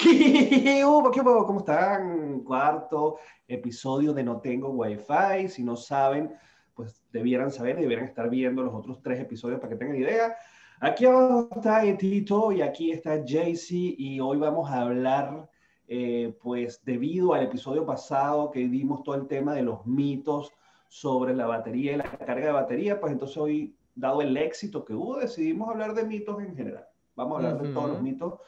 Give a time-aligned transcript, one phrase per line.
[0.02, 1.10] ¿Qué hubo?
[1.10, 1.44] ¿Qué hubo?
[1.44, 2.40] ¿Cómo están?
[2.40, 5.48] Cuarto episodio de No Tengo Wi-Fi.
[5.48, 6.32] Si no saben,
[6.74, 10.36] pues debieran saber, debieran estar viendo los otros tres episodios para que tengan idea.
[10.80, 15.50] Aquí abajo está Tito y aquí está Jaycee y hoy vamos a hablar,
[15.86, 20.50] eh, pues debido al episodio pasado que dimos todo el tema de los mitos
[20.88, 24.94] sobre la batería y la carga de batería, pues entonces hoy, dado el éxito que
[24.94, 26.86] hubo, decidimos hablar de mitos en general.
[27.14, 28.40] Vamos a hablar de todos los mitos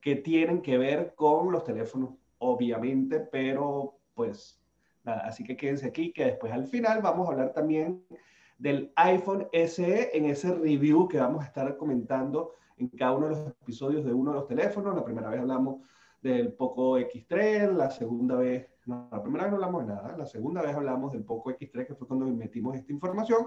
[0.00, 4.60] que tienen que ver con los teléfonos, obviamente, pero pues
[5.04, 8.04] nada, así que quédense aquí, que después al final vamos a hablar también
[8.58, 13.36] del iPhone SE en ese review que vamos a estar comentando en cada uno de
[13.36, 14.94] los episodios de uno de los teléfonos.
[14.94, 15.82] La primera vez hablamos
[16.20, 20.26] del Poco X3, la segunda vez, no, la primera vez no hablamos de nada, la
[20.26, 23.46] segunda vez hablamos del Poco X3, que fue cuando metimos esta información.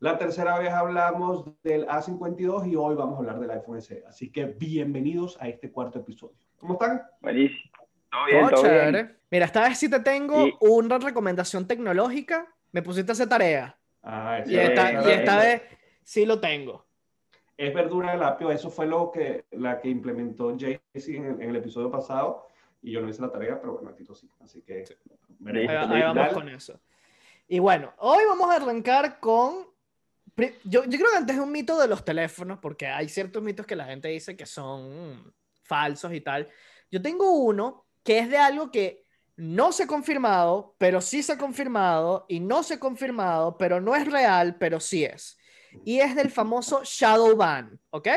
[0.00, 4.04] La tercera vez hablamos del A52 y hoy vamos a hablar del iPhone SE.
[4.06, 6.36] Así que bienvenidos a este cuarto episodio.
[6.56, 7.02] ¿Cómo están?
[7.20, 7.72] Buenísimo.
[8.08, 9.16] Todo bien, todo chévere.
[9.28, 12.46] Mira, esta vez sí te tengo una recomendación tecnológica.
[12.70, 13.76] Me pusiste a hacer tarea.
[14.04, 15.62] Ah, y esta, y esta vez
[16.04, 16.86] sí lo tengo.
[17.56, 18.52] Es verdura del apio.
[18.52, 22.46] Eso fue lo que, la que implementó Jaycee en, en, el episodio pasado.
[22.82, 24.30] Y yo no hice la tarea, pero bueno, Tito sí.
[24.38, 24.84] Así que...
[25.44, 26.78] Ahí, ahí vamos con eso.
[27.48, 29.66] Y bueno, hoy vamos a arrancar con
[30.64, 33.66] yo, yo, creo que antes es un mito de los teléfonos, porque hay ciertos mitos
[33.66, 36.48] que la gente dice que son falsos y tal.
[36.90, 39.04] Yo tengo uno que es de algo que
[39.36, 43.80] no se ha confirmado, pero sí se ha confirmado, y no se ha confirmado, pero
[43.80, 45.38] no es real, pero sí es.
[45.84, 48.08] Y es del famoso Shadow Ban, ¿ok?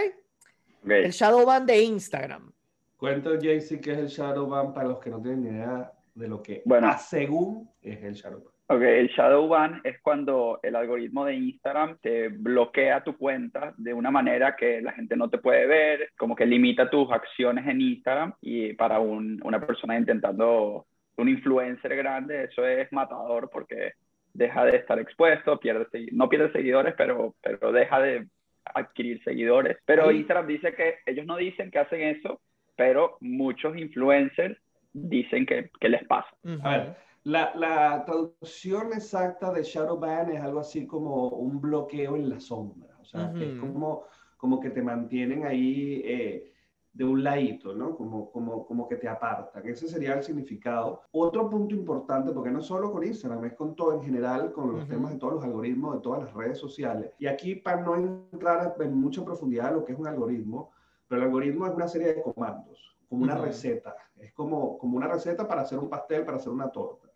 [0.85, 2.51] El Shadow Ban de Instagram.
[2.97, 6.27] Cuento, Jaycee, qué es el Shadow Ban para los que no tienen ni idea de
[6.27, 8.50] lo que, bueno, según es el Shadow Ban.
[8.71, 13.93] Ok, el shadow ban es cuando el algoritmo de Instagram te bloquea tu cuenta de
[13.93, 17.81] una manera que la gente no te puede ver, como que limita tus acciones en
[17.81, 20.85] Instagram y para una persona intentando,
[21.17, 23.91] un influencer grande, eso es matador porque
[24.33, 28.25] deja de estar expuesto, pierde, no pierde seguidores, pero, pero deja de
[28.63, 29.79] adquirir seguidores.
[29.83, 32.39] Pero Instagram dice que ellos no dicen que hacen eso,
[32.77, 34.57] pero muchos influencers
[34.93, 36.29] dicen que, que les pasa.
[36.63, 42.15] A ver la, la, traducción exacta de shadow ban es algo así como un bloqueo
[42.15, 44.03] en la sombra, o sea, es como,
[44.37, 46.51] como que te mantienen ahí eh,
[46.93, 47.95] de un ladito, ¿no?
[47.95, 49.65] Como, como, como que te apartan.
[49.67, 51.03] Ese sería el significado.
[51.11, 54.87] Otro punto importante, porque no solo con Instagram, es con todo en general, con los
[54.87, 57.11] temas de todos los algoritmos, de todas las redes sociales.
[57.17, 60.71] Y aquí, para no entrar en mucha profundidad a lo que es un algoritmo,
[61.07, 63.95] pero el algoritmo es una serie de comandos, como una receta.
[64.17, 67.10] Es como, como una receta para hacer un pastel, para hacer una torta.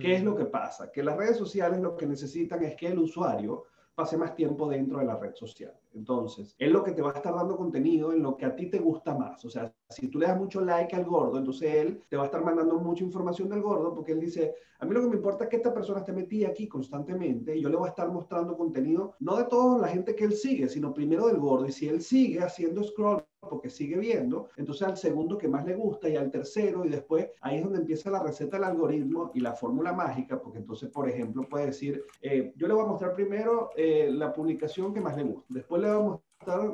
[0.00, 0.90] ¿Qué es lo que pasa?
[0.92, 3.64] Que las redes sociales lo que necesitan es que el usuario
[3.94, 5.74] pase más tiempo dentro de la red social.
[5.92, 8.70] Entonces, es lo que te va a estar dando contenido en lo que a ti
[8.70, 9.44] te gusta más.
[9.44, 12.26] O sea, si tú le das mucho like al gordo, entonces él te va a
[12.26, 15.44] estar mandando mucha información del gordo porque él dice, a mí lo que me importa
[15.44, 18.56] es que esta persona esté metida aquí constantemente y yo le voy a estar mostrando
[18.56, 21.66] contenido, no de toda la gente que él sigue, sino primero del gordo.
[21.66, 25.74] Y si él sigue haciendo scroll porque sigue viendo, entonces al segundo que más le
[25.74, 29.40] gusta y al tercero y después ahí es donde empieza la receta del algoritmo y
[29.40, 33.14] la fórmula mágica, porque entonces, por ejemplo, puede decir, eh, yo le voy a mostrar
[33.14, 36.20] primero eh, la publicación que más le gusta, después le voy a mostrar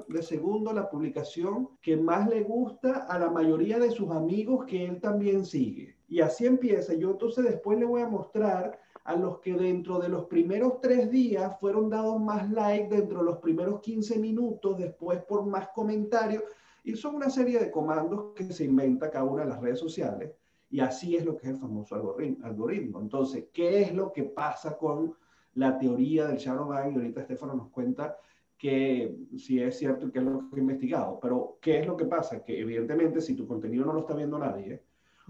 [0.08, 4.84] de segundo la publicación que más le gusta a la mayoría de sus amigos que
[4.84, 5.96] él también sigue.
[6.08, 6.94] Y así empieza.
[6.94, 11.08] Yo entonces después le voy a mostrar a los que dentro de los primeros tres
[11.10, 16.42] días fueron dados más likes, dentro de los primeros 15 minutos, después por más comentarios.
[16.82, 20.32] Y son una serie de comandos que se inventa cada una de las redes sociales.
[20.68, 23.00] Y así es lo que es el famoso algoritmo.
[23.00, 25.14] Entonces, ¿qué es lo que pasa con
[25.54, 26.92] la teoría del shadow ban?
[26.92, 28.16] Y ahorita Estefano nos cuenta
[28.58, 31.20] que si es cierto y qué es lo que he investigado.
[31.20, 32.42] Pero, ¿qué es lo que pasa?
[32.42, 34.82] Que evidentemente si tu contenido no lo está viendo nadie,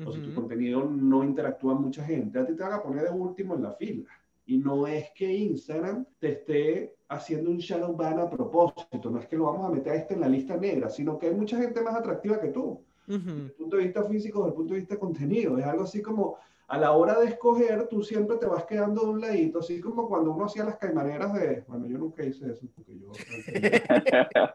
[0.04, 3.10] o si tu contenido no interactúa mucha gente, a ti te van a poner de
[3.10, 4.04] último en la fila.
[4.46, 9.26] Y no es que Instagram te esté haciendo un shadow ban a propósito, no es
[9.26, 11.56] que lo vamos a meter a este en la lista negra, sino que hay mucha
[11.56, 12.80] gente más atractiva que tú.
[13.06, 15.58] Desde el punto de vista físico, desde el punto de vista de contenido.
[15.58, 16.36] Es algo así como
[16.68, 20.08] a la hora de escoger, tú siempre te vas quedando de un ladito, así como
[20.08, 21.62] cuando uno hacía las caimaneras de.
[21.68, 23.12] Bueno, yo nunca hice eso, porque yo.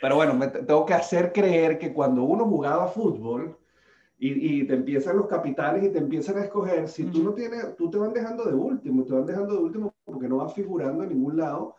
[0.00, 3.57] Pero bueno, me tengo que hacer creer que cuando uno jugaba fútbol,
[4.18, 7.76] y, y, te empiezan los capitales y te empiezan a escoger, si tú no tienes,
[7.76, 11.04] tú te van dejando de último, te van dejando de último porque no vas figurando
[11.04, 11.76] en ningún lado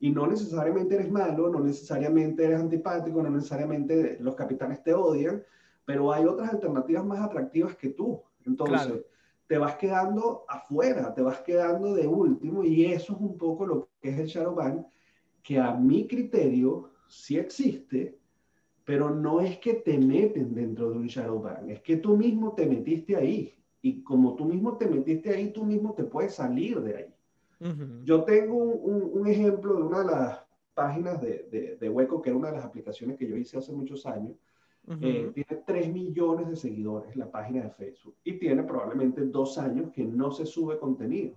[0.00, 5.44] y no necesariamente eres malo, no necesariamente eres antipático, no necesariamente los capitanes te odian,
[5.84, 8.22] pero hay otras alternativas más atractivas que tú.
[8.44, 9.04] Entonces,
[9.46, 13.88] te vas quedando afuera, te vas quedando de último y eso es un poco lo
[14.00, 14.86] que es el shadow ban,
[15.42, 18.18] que a mi criterio sí existe,
[18.84, 22.52] pero no es que te meten dentro de un shadow ban, es que tú mismo
[22.54, 23.54] te metiste ahí.
[23.80, 27.14] Y como tú mismo te metiste ahí, tú mismo te puedes salir de ahí.
[28.04, 30.40] Yo tengo un, ejemplo de una de las
[30.74, 34.04] páginas de, de, Hueco, que era una de las aplicaciones que yo hice hace muchos
[34.04, 34.34] años.
[35.00, 39.92] Eh, tiene 3 millones de seguidores la página de Facebook y tiene probablemente dos años
[39.92, 41.36] que no se sube contenido.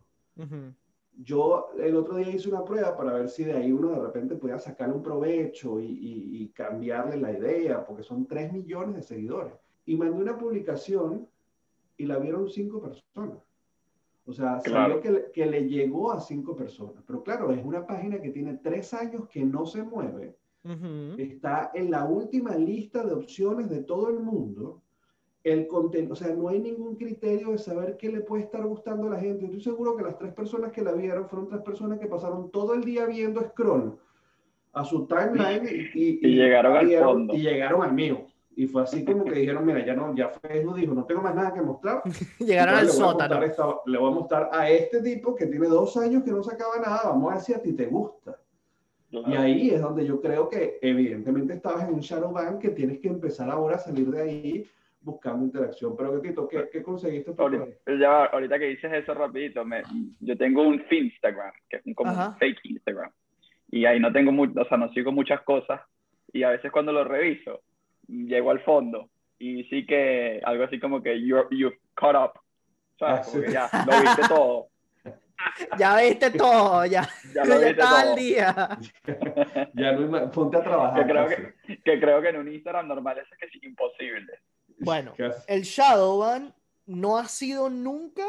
[1.17, 4.35] Yo el otro día hice una prueba para ver si de ahí uno de repente
[4.35, 9.53] podía sacar un provecho y, y, cambiarle la idea, porque son 3 millones de seguidores.
[9.85, 11.27] Y mandé una publicación
[11.97, 13.37] y la vieron 5 personas.
[14.25, 14.99] O sea, claro.
[14.99, 17.03] que, que, le llegó a 5 personas.
[17.05, 20.35] Pero claro, es una página que tiene 3 años que no se mueve.
[21.17, 24.81] Está en la última lista de opciones de todo el mundo
[25.45, 29.05] el contenido, o sea, no hay ningún criterio de saber qué le puede estar gustando
[29.05, 29.45] a la gente.
[29.45, 32.73] Estoy seguro que las tres personas que la vieron fueron tres personas que pasaron todo
[32.73, 33.95] el día viendo scroll
[34.73, 37.35] a su timeline y, llegaron al fondo.
[37.35, 38.25] Y llegaron al mío.
[38.55, 41.35] Y fue así como que dijeron, mira, ya no, ya Facebook dijo, no tengo más
[41.35, 42.01] nada que mostrar.
[42.39, 43.39] llegaron al sótano.
[43.85, 47.01] le voy a mostrar a este tipo que tiene dos años que no sacaba nada,
[47.05, 48.39] vamos a ver si a ti te gusta.
[49.11, 52.99] Y ahí es donde yo creo que evidentemente estabas en un shadow ban que tienes
[52.99, 54.67] que empezar ahora a salir de ahí
[55.05, 55.95] buscando interacción.
[55.95, 57.33] Pero, Tito, ¿qué, qué conseguiste?
[57.37, 57.65] Ahorita,
[57.99, 59.83] ya, ahorita que dices eso rapidito, me,
[60.19, 63.11] yo tengo un Instagram, que es como un fake Instagram.
[63.71, 65.81] Y ahí no tengo mucho, o sea, no sigo muchas cosas.
[66.33, 67.61] Y a veces cuando lo reviso,
[68.07, 69.09] llego al fondo
[69.39, 72.39] y sí que algo así como que you're, you've caught up.
[72.97, 73.35] ¿Sabes?
[73.35, 74.67] Ah, ya, lo viste todo.
[75.77, 78.15] ya viste todo, ya, ya lo viste todo.
[78.15, 78.79] día.
[79.73, 81.05] ya no, ponte a trabajar.
[81.05, 84.39] Que creo que, que, creo que en un Instagram normal eso es que es imposible.
[84.79, 85.13] Bueno,
[85.47, 86.53] el Shadowban
[86.85, 88.25] no ha sido nunca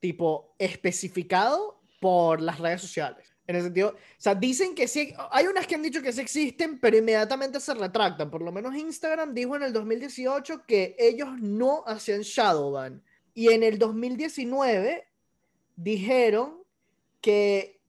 [0.00, 3.34] tipo especificado por las redes sociales.
[3.46, 6.20] En el sentido, o sea, dicen que sí, hay unas que han dicho que sí
[6.20, 8.30] existen, pero inmediatamente se retractan.
[8.30, 13.02] Por lo menos Instagram dijo en el 2018 que ellos no hacían Shadowban.
[13.34, 15.06] Y en el 2019
[15.76, 16.62] dijeron
[17.20, 17.80] que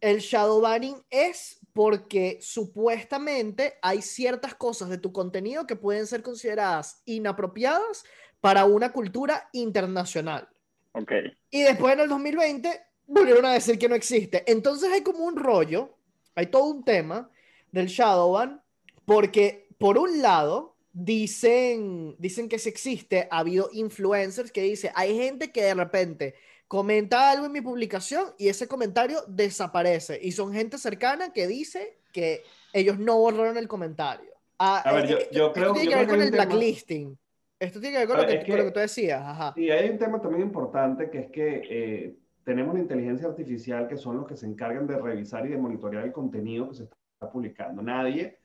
[0.00, 7.02] el Shadowbanning es porque supuestamente hay ciertas cosas de tu contenido que pueden ser consideradas
[7.04, 8.02] inapropiadas
[8.40, 10.48] para una cultura internacional.
[10.90, 11.12] Ok.
[11.52, 14.42] Y después en el 2020 volvieron a decir que no existe.
[14.50, 15.96] Entonces hay como un rollo,
[16.34, 17.30] hay todo un tema
[17.70, 18.60] del Shadowban,
[19.04, 25.16] porque por un lado dicen, dicen que si existe, ha habido influencers que dicen, hay
[25.16, 26.34] gente que de repente
[26.68, 30.18] comenta algo en mi publicación y ese comentario desaparece.
[30.22, 32.42] Y son gente cercana que dice que
[32.72, 34.30] ellos no borraron el comentario.
[34.58, 37.18] Ah, a ver, yo, eh, yo creo esto tiene que ver con el blacklisting.
[37.58, 39.20] Esto tiene que ver con, lo que, con lo que, tú decías.
[39.20, 39.54] Ajá.
[39.56, 43.96] Y hay un tema también importante que es que eh, tenemos la inteligencia artificial que
[43.96, 47.30] son los que se encargan de revisar y de monitorear el contenido que se está
[47.30, 47.82] publicando.
[47.82, 48.37] Nadie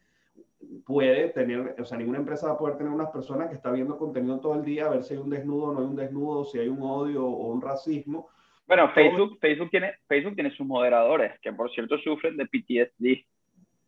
[0.85, 3.97] puede tener, o sea, ninguna empresa va a poder tener unas personas que está viendo
[3.97, 6.45] contenido todo el día, a ver si hay un desnudo o no hay un desnudo,
[6.45, 8.29] si hay un odio o un racismo.
[8.67, 13.25] Bueno, Facebook, Facebook, tiene, Facebook tiene sus moderadores, que por cierto sufren de PTSD.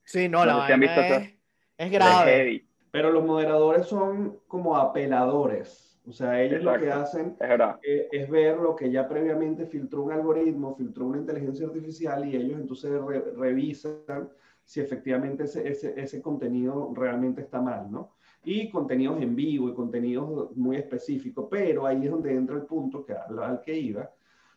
[0.04, 1.34] Sí, no, la es,
[1.78, 2.66] es, grave.
[2.92, 6.00] Pero los moderadores son como apeladores.
[6.08, 7.36] O sea, ellos lo que hacen
[7.82, 12.36] es, es, ver lo que ya previamente filtró un algoritmo, filtró una inteligencia artificial y
[12.36, 12.92] ellos entonces
[13.36, 14.30] revisan
[14.66, 18.16] si efectivamente ese, ese, ese, contenido realmente está mal, ¿no?
[18.44, 23.06] Y contenidos en vivo y contenidos muy específicos, pero ahí es donde entra el punto
[23.06, 24.10] que, al que iba,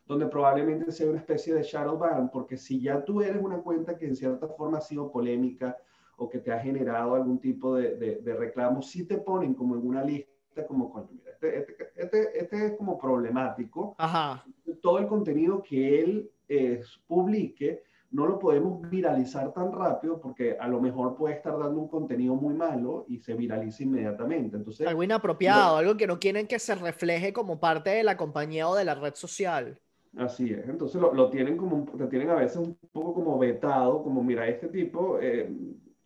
[0.06, 3.96] donde probablemente sea una especie de shadow ban, porque si ya tú eres una cuenta
[3.96, 5.76] que en cierta forma ha sido polémica
[6.16, 9.86] o que te ha generado algún tipo de, de, reclamo, sí te ponen como en
[9.86, 13.94] una lista como, coño, mira, este, este, este, este, es como problemático.
[13.98, 14.44] Ajá.
[14.82, 20.66] Todo el contenido que él eh, publique no lo podemos viralizar tan rápido porque a
[20.68, 24.56] lo mejor puede estar dando un contenido muy malo y se viraliza inmediatamente.
[24.56, 28.68] Entonces, algo inapropiado, algo que no quieren que se refleje como parte de la compañía
[28.68, 29.78] o de la red social.
[30.16, 34.22] Así es, entonces lo, tienen como, lo tienen a veces un poco como vetado, como
[34.22, 35.52] mira, este tipo, eh,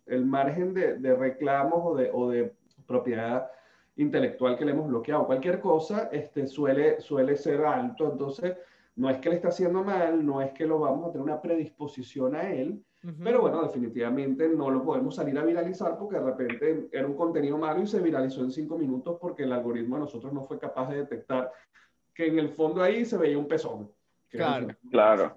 [0.07, 2.53] el margen de, de reclamos o de, o de,
[2.85, 3.49] propiedad
[3.97, 8.57] intelectual que le hemos bloqueado, cualquier cosa, este, suele, suele ser alto, entonces
[8.97, 11.41] no es que le está haciendo mal, no es que lo vamos a tener una
[11.41, 12.85] predisposición a él,
[13.25, 17.59] pero bueno, definitivamente no lo podemos salir a viralizar porque de repente era un contenido
[17.59, 20.89] malo y se viralizó en cinco minutos porque el algoritmo de nosotros no fue capaz
[20.91, 21.51] de detectar
[22.15, 23.91] que en el fondo ahí se veía un pezón.
[24.29, 24.69] Claro.
[24.91, 25.35] claro.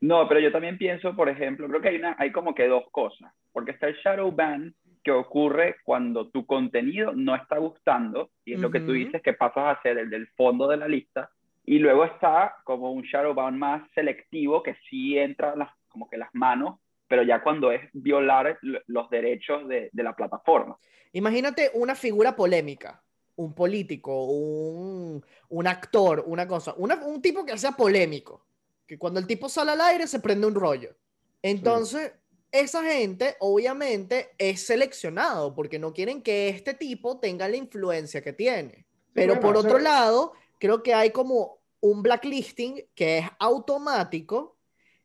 [0.00, 2.84] No, pero yo también pienso, por ejemplo, creo que hay, una, hay como que dos
[2.90, 8.54] cosas, porque está el shadow ban que ocurre cuando tu contenido no está gustando, y
[8.54, 11.30] es lo que tú dices que pasas a ser el del fondo de la lista,
[11.68, 16.30] y luego está como un shadowban más selectivo que sí entra las, como que las
[16.32, 20.78] manos, pero ya cuando es violar los derechos de, de la plataforma.
[21.12, 23.02] Imagínate una figura polémica,
[23.36, 25.22] un político, un,
[25.66, 28.46] actor, una cosa, un tipo que sea polémico,
[28.86, 30.96] que cuando el tipo sale al aire se prende un rollo.
[31.42, 32.12] Entonces,
[32.50, 38.32] esa gente obviamente es seleccionado porque no quieren que este tipo tenga la influencia que
[38.32, 38.86] tiene.
[39.12, 44.56] Pero por otro lado, creo que hay como un blacklisting que es automático,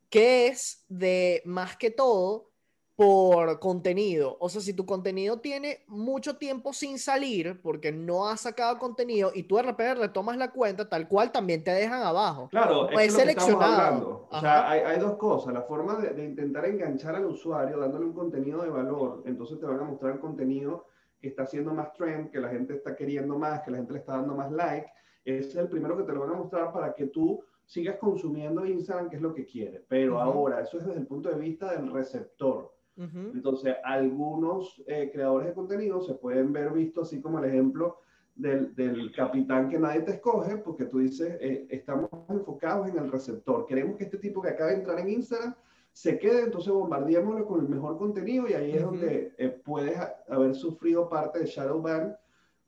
[0.09, 2.53] que es de más que todo
[2.95, 4.37] por contenido.
[4.39, 9.31] O sea, si tu contenido tiene mucho tiempo sin salir porque no has sacado contenido
[9.33, 12.49] y tú de repente retomas la cuenta, tal cual también te dejan abajo.
[12.49, 14.27] Claro, es, es seleccionado.
[14.29, 15.53] O sea, hay, hay, dos cosas.
[15.53, 19.65] La forma de, de, intentar enganchar al usuario dándole un contenido de valor, entonces te
[19.65, 20.87] van a mostrar contenido
[21.19, 23.99] que está haciendo más trend, que la gente está queriendo más, que la gente le
[23.99, 24.87] está dando más like.
[25.25, 29.09] Es el primero que te lo van a mostrar para que tú sigas consumiendo Instagram,
[29.09, 29.83] que es lo que quiere.
[29.87, 32.71] Pero ahora, eso es desde el punto de vista del receptor.
[32.95, 37.97] Entonces, algunos eh, creadores de contenido se pueden ver vistos así como el ejemplo
[38.35, 43.11] del, del, capitán que nadie te escoge, porque tú dices, eh, estamos enfocados en el
[43.11, 43.65] receptor.
[43.65, 45.55] Queremos que este tipo que acaba de entrar en Instagram
[45.91, 50.55] se quede, entonces bombardeémoslo con el mejor contenido y ahí es donde eh, puedes haber
[50.55, 52.15] sufrido parte de shadow ban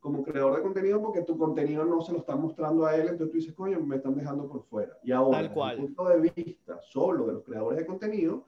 [0.06, 3.32] como creador de contenido porque tu contenido no se lo está mostrando a él, entonces
[3.32, 4.96] tú dices, coño, me están dejando por fuera.
[5.04, 8.46] Y ahora, desde el punto de vista solo de los creadores de contenido,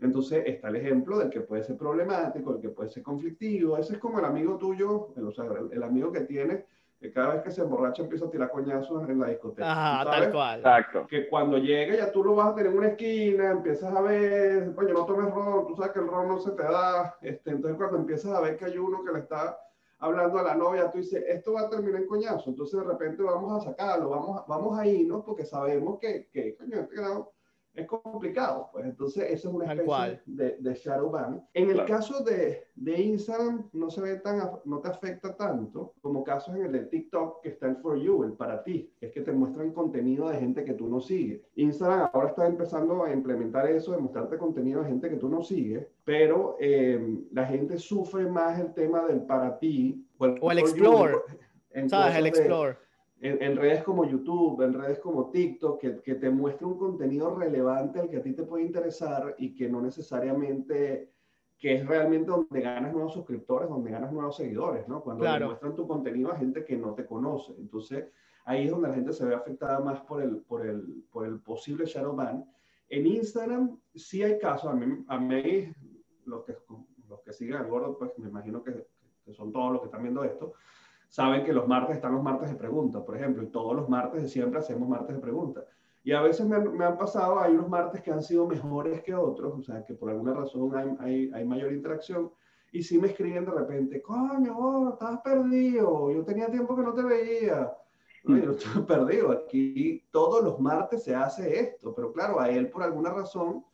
[0.00, 3.78] entonces está el ejemplo del que puede ser problemático, el que puede ser conflictivo.
[3.78, 6.66] Ese es como el amigo tuyo, el, o sea, el, amigo que tiene,
[6.98, 9.70] que cada vez que se emborracha empieza a tirar coñazos en la discoteca.
[9.70, 10.58] Ajá, tal cual.
[10.58, 11.06] Exacto.
[11.06, 14.74] Que cuando llega ya tú lo vas a tener en una esquina, empiezas a ver,
[14.74, 17.16] coño, no tomes ron, tú sabes que el ron no se te da.
[17.20, 19.60] Este, entonces cuando empiezas a ver que hay uno que le está
[19.98, 22.50] hablando a la novia, tú dices, esto va a terminar en coñazo.
[22.50, 26.80] Entonces de repente vamos a sacarlo, vamos, vamos a irnos porque sabemos que, que coño,
[26.80, 27.32] este grado
[27.74, 31.46] es complicado, pues entonces eso es una especie de, de, shadow ban.
[31.54, 36.24] En el caso de, de, Instagram no se ve tan, no te afecta tanto como
[36.24, 39.20] casos en el de TikTok que está el for you, el para ti, es que
[39.20, 41.40] te muestran contenido de gente que tú no sigues.
[41.54, 45.42] Instagram ahora está empezando a implementar eso de mostrarte contenido de gente que tú no
[45.42, 50.50] sigues, pero eh, la gente sufre más el tema del para ti o el, o
[50.50, 51.16] el explore.
[51.86, 52.16] ¿Sabes?
[52.16, 52.87] El explore
[53.20, 58.00] en, redes como YouTube, en redes como TikTok, que, que, te muestre un contenido relevante
[58.00, 61.12] al que a ti te puede interesar y que no necesariamente,
[61.58, 65.02] que es realmente donde ganas nuevos suscriptores, donde ganas nuevos seguidores, ¿no?
[65.02, 67.54] Cuando muestran tu contenido a gente que no te conoce.
[67.58, 68.06] Entonces,
[68.44, 71.40] ahí es donde la gente se ve afectada más por el, por el, por el
[71.40, 72.48] posible shadow ban.
[72.88, 75.72] En Instagram sí hay casos, a mí, a mí
[76.24, 76.56] los, que,
[77.08, 78.86] los que siguen al gordo, pues me imagino que,
[79.24, 80.54] que son todos los que están viendo esto,
[81.08, 84.22] saben que los martes están los martes de preguntas, por ejemplo, y todos los martes
[84.22, 85.64] de siempre hacemos martes de preguntas.
[86.04, 89.58] Y a veces me han, pasado, hay unos martes que han sido mejores que otros,
[89.58, 92.30] o sea, que por alguna razón hay, hay, hay mayor interacción,
[92.72, 96.94] y sí me escriben de repente, coño, oh, estabas perdido, yo tenía tiempo que no
[96.94, 97.72] te veía.
[98.24, 102.68] No, yo estoy perdido, aquí todos los martes se hace esto, pero claro, a él
[102.68, 103.64] por alguna razón,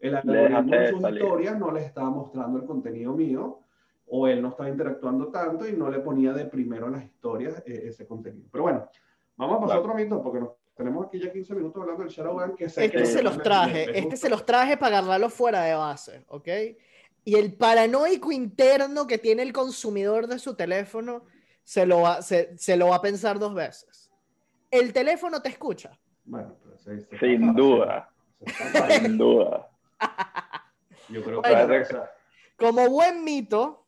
[0.00, 3.60] el algoritmo de sus historias no les estaba mostrando el contenido mío,
[4.10, 7.62] o él no estaba interactuando tanto y no le ponía de primero en las historias
[7.64, 8.48] eh, ese contenido.
[8.50, 8.88] Pero bueno,
[9.36, 12.12] vamos a pasar a otro mito porque nos tenemos aquí ya 15 minutos hablando del
[12.12, 15.74] Shadowban que Este que se los traje, este se los traje para agarrarlo fuera de
[15.74, 16.48] base, ¿ok?
[17.24, 21.24] Y el paranoico interno que tiene el consumidor de su teléfono
[21.62, 24.10] se lo va, se, se lo va a pensar dos veces.
[24.70, 25.98] El teléfono te escucha.
[26.24, 28.10] Bueno, pues Sin duda.
[28.88, 29.68] Sin duda.
[31.08, 31.86] Yo creo que...
[32.56, 33.79] como buen mito,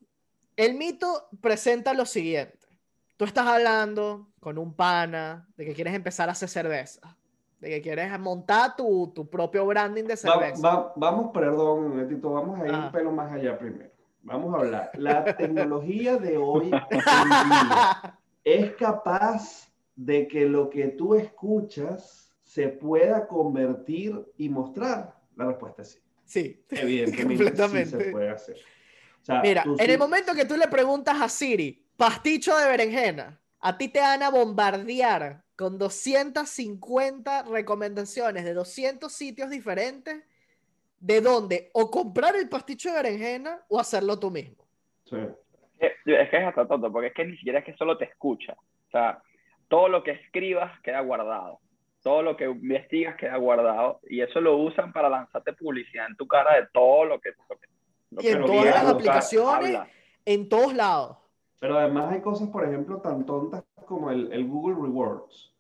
[0.57, 2.59] el mito presenta lo siguiente.
[3.17, 7.17] Tú estás hablando con un pana de que quieres empezar a hacer cerveza,
[7.61, 10.93] de que quieres montar tu, tu propio branding de cerveza.
[10.97, 13.91] vamos, perdón, Netito, vamos a ir un pelo más allá primero.
[14.23, 14.91] Vamos a hablar.
[14.95, 16.71] La tecnología de hoy
[18.45, 25.17] es capaz de que lo que tú escuchas se pueda convertir y mostrar.
[25.37, 26.63] La respuesta es sí.
[26.69, 28.57] Sí, evidentemente sí se puede hacer.
[29.43, 33.89] Mira, en el momento que tú le preguntas a Siri, pasticho de berenjena, a ti
[33.89, 40.25] te van a bombardear con 250 recomendaciones de 200 sitios diferentes
[40.99, 44.65] de dónde o comprar el pasticho de berenjena o hacerlo tú mismo.
[45.05, 45.17] Sí.
[45.79, 48.55] Es que es hasta tonto, porque es que ni siquiera es que solo te escucha.
[48.55, 49.23] O sea,
[49.69, 51.61] todo lo que escribas queda guardado.
[52.03, 54.01] Todo lo que investigas queda guardado.
[54.09, 57.59] Y eso lo usan para lanzarte publicidad en tu cara de todo lo que, lo
[57.59, 57.67] que
[58.21, 59.79] y en todas las aplicaciones,
[60.25, 61.17] en todos lados.
[61.59, 65.55] Pero además hay cosas, por ejemplo, tan tontas como el, el Google Rewards,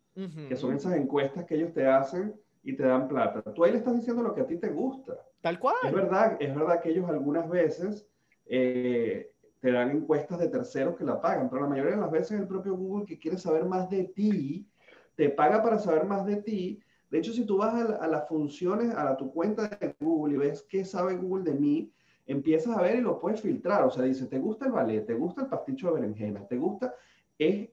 [0.48, 3.42] que son esas encuestas que ellos te hacen y te dan plata.
[3.52, 5.14] Tú ahí le estás diciendo lo que a ti te gusta.
[5.40, 5.76] Tal cual.
[5.84, 8.06] Es verdad, es verdad que ellos algunas veces
[8.46, 12.40] eh, te dan encuestas de terceros que la pagan, pero la mayoría de las veces
[12.40, 14.68] el propio Google que quiere saber más de ti,
[15.14, 16.82] te paga para saber más de ti.
[17.10, 20.66] De hecho, si tú vas a, las funciones, a tu cuenta de Google y ves
[20.68, 21.92] qué sabe Google de mí,
[22.32, 23.84] empiezas a ver y lo puedes filtrar.
[23.84, 25.06] O sea, dice, ¿te gusta el ballet?
[25.06, 26.46] ¿Te gusta el pasticho de berenjena?
[26.46, 26.94] ¿Te gusta?
[27.38, 27.68] Es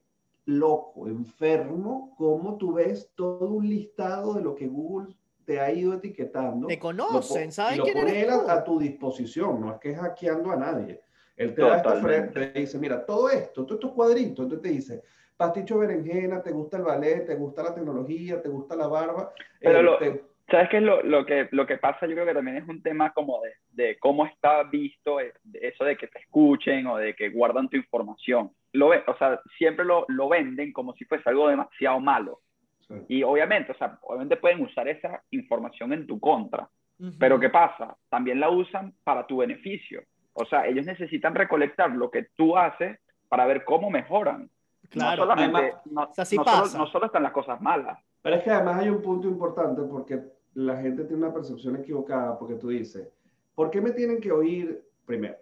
[0.46, 5.14] loco, enfermo, cómo tú ves todo un listado de lo que Google
[5.44, 6.66] te ha ido etiquetando.
[6.66, 11.00] Te conocen, ¿saben lo pone a, tu disposición, no es que es hackeando a nadie.
[11.36, 14.68] Él te da esta frente, te dice, mira, todo esto, todos estos cuadritos, entonces te
[14.68, 15.02] dice,
[15.36, 19.32] pasticho berenjena, te gusta el ballet, te gusta la tecnología, te gusta la barba.
[19.58, 22.06] Pero eh, ¿Sabes qué es lo, lo, que, lo que pasa?
[22.06, 25.84] Yo creo que también es un tema como de, de cómo está visto eh, eso
[25.84, 28.50] de que te escuchen o de que guardan tu información.
[28.72, 32.40] Lo, o sea, siempre lo, lo venden como si fuese algo demasiado malo.
[33.06, 36.68] Y obviamente, o sea, obviamente pueden usar esa información en tu contra.
[37.18, 37.96] Pero ¿qué pasa?
[38.08, 40.02] También la usan para tu beneficio.
[40.32, 44.50] O sea, ellos necesitan recolectar lo que tú haces para ver cómo mejoran.
[44.90, 47.98] Claro, no solamente, no, Solo, no solo están las cosas malas.
[48.22, 50.20] Pero es que además hay un punto importante porque
[50.54, 53.08] la gente tiene una percepción equivocada porque tú dices,
[53.54, 55.36] ¿por qué me tienen que oír primero?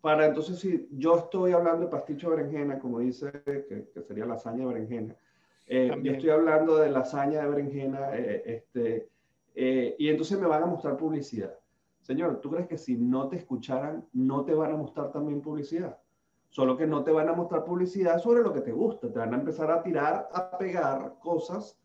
[0.00, 4.60] Para entonces, si yo estoy hablando de pasticho de berenjena, como dice, que, sería lasaña
[4.60, 5.16] de berenjena,
[5.66, 9.08] eh, yo estoy hablando de lasaña de berenjena, eh, este,
[9.54, 11.58] eh, y entonces me van a mostrar publicidad.
[12.00, 15.98] Señor, ¿tú crees que si no te escucharan, no te van a mostrar también publicidad?
[16.48, 19.34] Solo que no te van a mostrar publicidad sobre lo que te gusta, te van
[19.34, 21.77] a empezar a tirar, a pegar cosas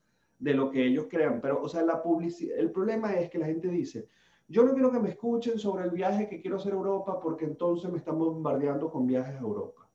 [0.44, 1.40] de lo que ellos crean.
[1.42, 4.10] Pero, o sea, la publicidad, el problema es que la gente dice,
[4.48, 7.46] yo no quiero que me escuchen sobre el viaje que quiero hacer a Europa porque
[7.46, 9.88] entonces me están bombardeando con viajes a Europa.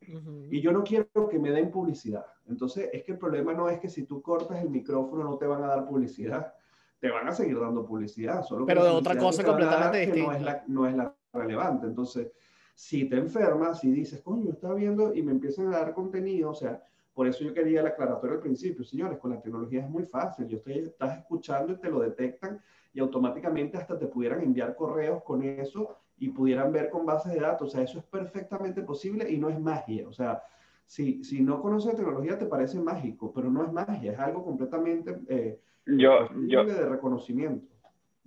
[0.50, 2.24] Y yo no quiero que me den publicidad.
[2.46, 5.46] Entonces, es que el problema no es que si tú cortas el micrófono no te
[5.46, 6.54] van a dar publicidad,
[6.98, 8.42] te van a seguir dando publicidad.
[8.42, 10.30] Solo Pero de otra cosa completamente distinta.
[10.30, 11.86] No es, la, no es la relevante.
[11.86, 12.32] Entonces,
[12.74, 16.54] si te enfermas, si dices, coño, está viendo y me empiezan a dar contenido, o
[16.54, 16.82] sea,
[17.18, 20.46] por eso yo quería la aclaratoria al principio, señores, con la tecnología es muy fácil.
[20.46, 22.62] Yo estoy, estás escuchando y te lo detectan
[22.94, 27.40] y automáticamente hasta te pudieran enviar correos con eso y pudieran ver con bases de
[27.40, 27.66] datos.
[27.66, 30.06] O sea, eso es perfectamente posible y no es magia.
[30.06, 30.44] O sea,
[30.86, 35.18] si, si no conoces tecnología te parece mágico, pero no es magia, es algo completamente
[35.28, 37.66] eh, yo, yo, de reconocimiento.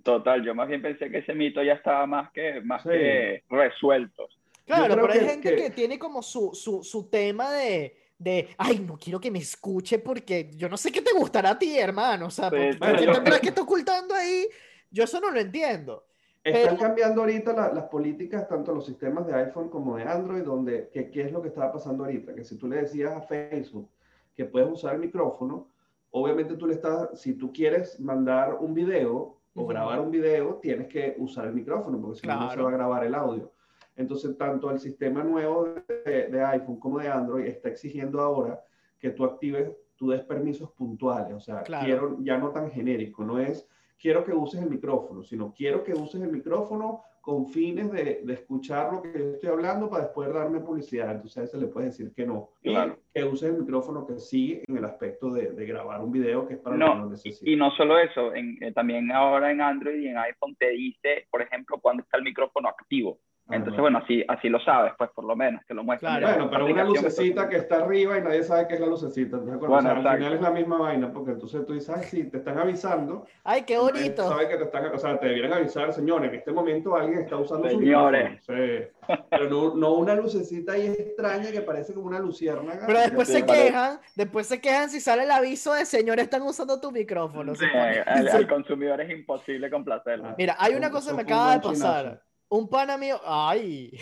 [0.02, 4.28] Total, yo más bien pensé que ese mito ya estaba más que, más que resuelto.
[4.66, 5.70] Claro, pero hay gente que...
[5.70, 10.50] tiene como su, su, su tema de de, ay, no quiero que me escuche porque
[10.54, 12.26] yo no sé qué te gustará a ti, hermano.
[12.26, 14.46] O sea, ¿por, qué tendrás que estar ocultando ahí?
[14.90, 16.04] Yo eso no lo entiendo.
[16.44, 21.22] Están cambiando ahorita las políticas, tanto los sistemas de iPhone como de Android, donde, ¿qué
[21.22, 22.34] es lo que estaba pasando ahorita?
[22.34, 23.88] Que si tú le decías a Facebook
[24.34, 25.68] que puedes usar el micrófono,
[26.10, 30.88] obviamente tú le estás, si tú quieres mandar un video o grabar un video, tienes
[30.88, 33.51] que usar el micrófono, porque si no, no se va a grabar el audio.
[33.96, 35.74] Entonces, tanto el sistema nuevo
[36.04, 38.60] de, iPhone como de Android está exigiendo ahora
[38.98, 43.38] que tú actives, tú des permisos puntuales, o sea, quiero ya no tan genérico, no
[43.38, 43.68] es
[44.02, 48.32] quiero que uses el micrófono, sino quiero que uses el micrófono con fines de, de
[48.32, 51.12] escuchar lo que yo estoy hablando para después darme publicidad.
[51.12, 52.50] Entonces a ese le puedes decir que no.
[52.60, 52.98] Claro.
[53.14, 56.54] que uses el micrófono que sí en el aspecto de, de grabar un video que
[56.54, 57.32] es para no, lo que.
[57.42, 61.28] Y no solo eso, en, eh, también ahora en Android y en iPhone te dice,
[61.30, 63.20] por ejemplo, cuando está el micrófono activo.
[63.48, 66.20] Ah, Entonces, bueno, así, así lo sabes, pues por lo menos, te lo muestra.
[66.20, 69.36] bueno, pero una lucecita que, está arriba y nadie sabe qué es la lucecita.
[69.36, 72.38] Entonces, bueno, al final es la misma vaina, porque entonces tú dices, ay, sí, te
[72.38, 73.26] están avisando.
[73.42, 74.28] Ay, qué bonito.
[74.28, 77.36] Sabes que te están, o sea, te debieran avisar, señores, en este momento alguien está
[77.36, 78.44] usando señores.
[78.44, 79.16] su sí.
[79.28, 82.86] Pero no, no, una lucecita ahí extraña que parece como una luciérnaga.
[82.86, 86.80] Pero después se quejan, después se quejan si sale el aviso de señores están usando
[86.80, 87.54] tu micrófono.
[87.56, 87.66] Sí,
[88.06, 90.34] al, consumidor es imposible complacerlo.
[90.38, 92.22] Mira, hay una cosa que me acaba de pasar
[92.52, 93.98] un pana mío, ay,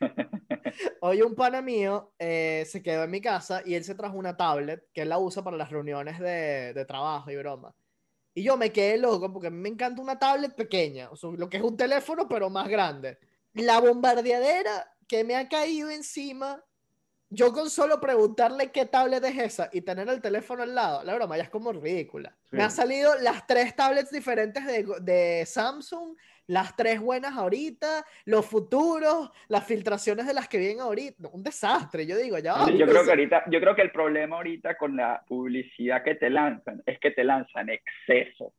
[1.00, 4.36] hoy un pana mío eh, se quedó en mi casa y él se trajo una
[4.36, 7.74] tablet que él la usa para las reuniones de, de trabajo y broma.
[8.34, 11.30] Y yo me quedé loco porque a mí me encanta una tablet pequeña, o sea,
[11.30, 13.18] lo que es un teléfono pero más grande.
[13.54, 16.62] La bombardeadera que me ha caído encima,
[17.30, 21.14] yo con solo preguntarle qué tablet es esa y tener el teléfono al lado, la
[21.14, 22.36] broma ya es como ridícula.
[22.50, 26.14] Me han salido las tres tablets diferentes de, de Samsung
[26.46, 31.28] las tres buenas ahorita, los futuros, las filtraciones de las que vienen ahorita.
[31.32, 32.54] Un desastre, yo digo, ya.
[32.70, 36.30] yo creo que ahorita, yo creo que el problema ahorita con la publicidad que te
[36.30, 38.52] lanzan es que te lanzan exceso.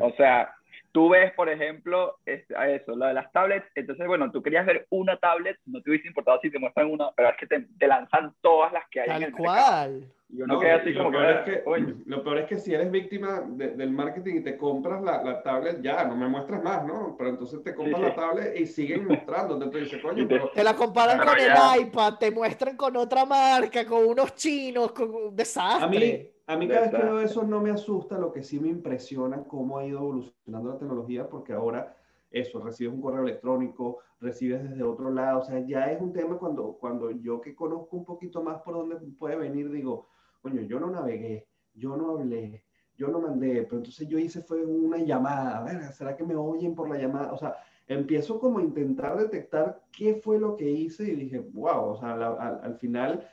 [0.00, 0.54] O sea,
[0.92, 5.16] tú ves, por ejemplo, eso, lo de las tablets, entonces, bueno, tú querías ver una
[5.16, 8.72] tablet, no te hubiese importado si te muestran una, pero es que te, lanzan todas
[8.72, 10.12] las que hay Tal en el cual.
[10.30, 11.64] Yo no, quedé así como que,
[12.06, 15.80] Lo peor es que si eres víctima del marketing y te compras la, la, tablet,
[15.80, 17.14] ya, no me muestras más, ¿no?
[17.16, 19.58] Pero entonces te compras la tablet y siguen mostrando.
[19.70, 20.50] Te, dice, coño, pero...
[20.50, 25.14] te la comparan con el iPad, te muestran con otra marca, con unos chinos, con
[25.14, 25.86] un desastre.
[25.86, 28.60] A mí, a mí cada vez que veo eso no me asusta, lo que sí
[28.60, 31.96] me impresiona cómo ha ido evolucionando la tecnología, porque ahora
[32.30, 36.36] eso, recibes un correo electrónico, recibes desde otro lado, o sea, ya es un tema
[36.36, 40.08] cuando, cuando yo que conozco un poquito más por dónde puede venir, digo,
[40.40, 42.64] coño, yo no navegué, yo no hablé,
[42.96, 46.34] yo no mandé, pero entonces yo hice fue una llamada, a ver, ¿será que me
[46.34, 47.32] oyen por la llamada?
[47.32, 47.54] O sea,
[47.86, 52.12] empiezo como a intentar detectar qué fue lo que hice y dije, wow, o sea,
[52.12, 53.26] al, final,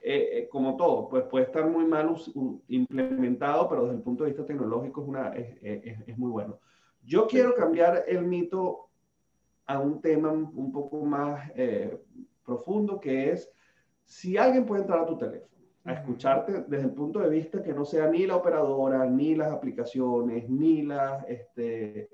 [0.00, 2.14] eh, eh, como todo, pues puede estar muy mal
[2.68, 6.60] implementado, pero desde el punto de vista tecnológico es, una, es, es, muy bueno.
[7.02, 8.88] Yo quiero cambiar el mito
[9.66, 12.00] a un tema un poco más eh,
[12.44, 13.50] profundo, que es
[14.04, 15.51] si alguien puede entrar a tu teléfono
[15.84, 19.50] a escucharte desde el punto de vista que no sea ni la operadora, ni las
[19.50, 22.08] aplicaciones, ni, la, este,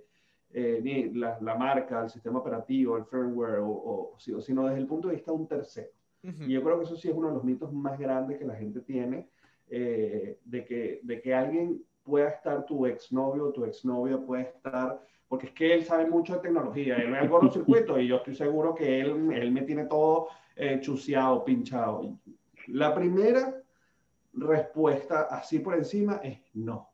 [0.51, 4.87] eh, ni la, la, marca, el sistema operativo, el firmware, o, o, sino desde el
[4.87, 5.91] punto de vista de un tercero.
[6.23, 8.57] Y yo creo que eso sí es uno de los mitos más grandes que la
[8.57, 9.29] gente tiene,
[9.69, 15.01] eh, de, que, de que alguien pueda estar tu exnovio o tu exnovia puede estar,
[15.29, 18.35] porque es que él sabe mucho de tecnología, él ve el circuito y yo estoy
[18.35, 22.17] seguro que él, él me tiene todo eh, chuceado, pinchado.
[22.69, 23.55] La primera
[24.33, 26.91] respuesta así por encima es no.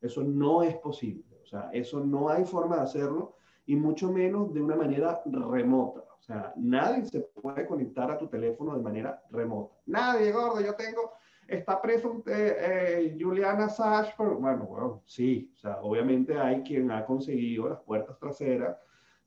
[0.00, 1.40] Eso no es posible.
[1.42, 6.04] O sea, eso no hay forma de hacerlo y mucho menos de una manera remota.
[6.18, 9.74] O sea, nadie se puede conectar a tu teléfono de manera remota.
[9.86, 11.12] Nadie, gordo, yo tengo,
[11.46, 17.04] está preso eh, eh, Juliana Assange, bueno, bueno, sí, o sea, obviamente hay quien ha
[17.04, 18.76] conseguido las puertas traseras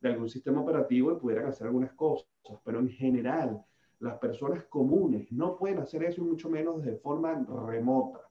[0.02, 2.28] de algún sistema operativo y pudieran hacer algunas cosas,
[2.63, 3.63] pero en general
[4.06, 7.34] las personas comunes no pueden hacer eso y mucho menos de forma
[7.68, 8.22] remota.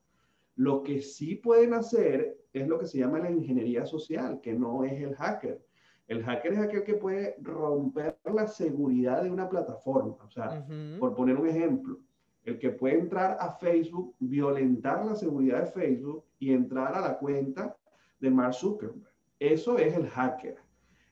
[0.57, 4.85] Lo que sí pueden hacer es lo que se llama la ingeniería social, que no
[4.85, 5.61] es el hacker.
[6.07, 10.17] El hacker es aquel que puede romper la seguridad de una plataforma.
[10.25, 10.65] O sea,
[11.01, 11.99] por poner un ejemplo,
[12.45, 17.19] el que puede entrar a Facebook, violentar la seguridad de Facebook y entrar a la
[17.19, 17.77] cuenta
[18.21, 19.11] de Mark Zuckerberg.
[19.41, 20.57] Eso es el hacker.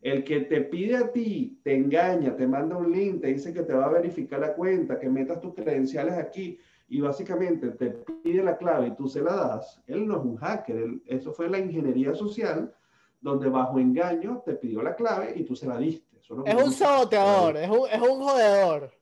[0.02, 3.62] El que te pide a ti, te engaña, te manda un link, te dice que
[3.62, 7.86] te va a verificar la cuenta, que metas tus credenciales aquí y básicamente te
[8.22, 11.48] pide la clave y tú se la das, él no es un hacker, eso fue
[11.48, 12.74] la ingeniería social
[13.20, 16.18] donde bajo engaño te pidió la clave y tú se la diste.
[16.18, 19.01] es un saboteador, es un, es un jodedor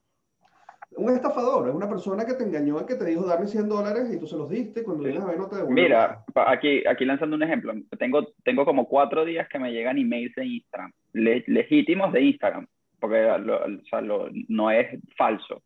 [1.01, 4.19] un estafador, es una persona que te engañó, que te dijo dame 100 dólares y
[4.19, 5.63] tú se los diste, cuando vienes a ver no te.
[5.65, 10.35] Mira, aquí, aquí lanzando un ejemplo, tengo, tengo como cuatro días que me llegan emails
[10.35, 12.67] de Instagram, legítimos de Instagram,
[12.99, 15.63] porque o sea, no es falso,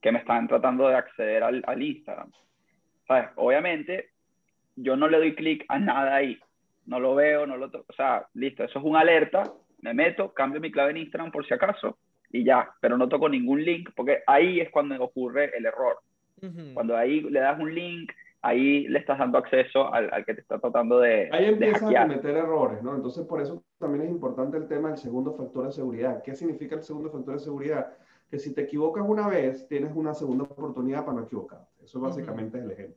[0.00, 2.30] que me están tratando de acceder al, al Instagram.
[3.06, 3.30] ¿Sabes?
[3.36, 4.10] Obviamente,
[4.76, 6.38] yo no le doy clic a nada ahí,
[6.86, 7.66] no lo veo, no lo...
[7.66, 11.46] O sea, listo, eso es un alerta, me meto, cambio mi clave en Instagram por
[11.46, 11.98] si acaso,
[12.30, 15.98] y ya, pero no toco ningún link porque ahí es cuando ocurre el error.
[16.72, 20.40] Cuando ahí le das un link, ahí le estás dando acceso al, al que te
[20.40, 22.94] está tratando de Ahí empiezas a cometer errores, ¿no?
[22.94, 26.22] Entonces, por eso también es importante el tema del segundo factor de seguridad.
[26.22, 27.92] ¿Qué significa el segundo factor de seguridad?
[28.30, 31.66] Que si te equivocas una vez, tienes una segunda oportunidad para no equivocarte.
[31.84, 32.96] Eso básicamente es el ejemplo.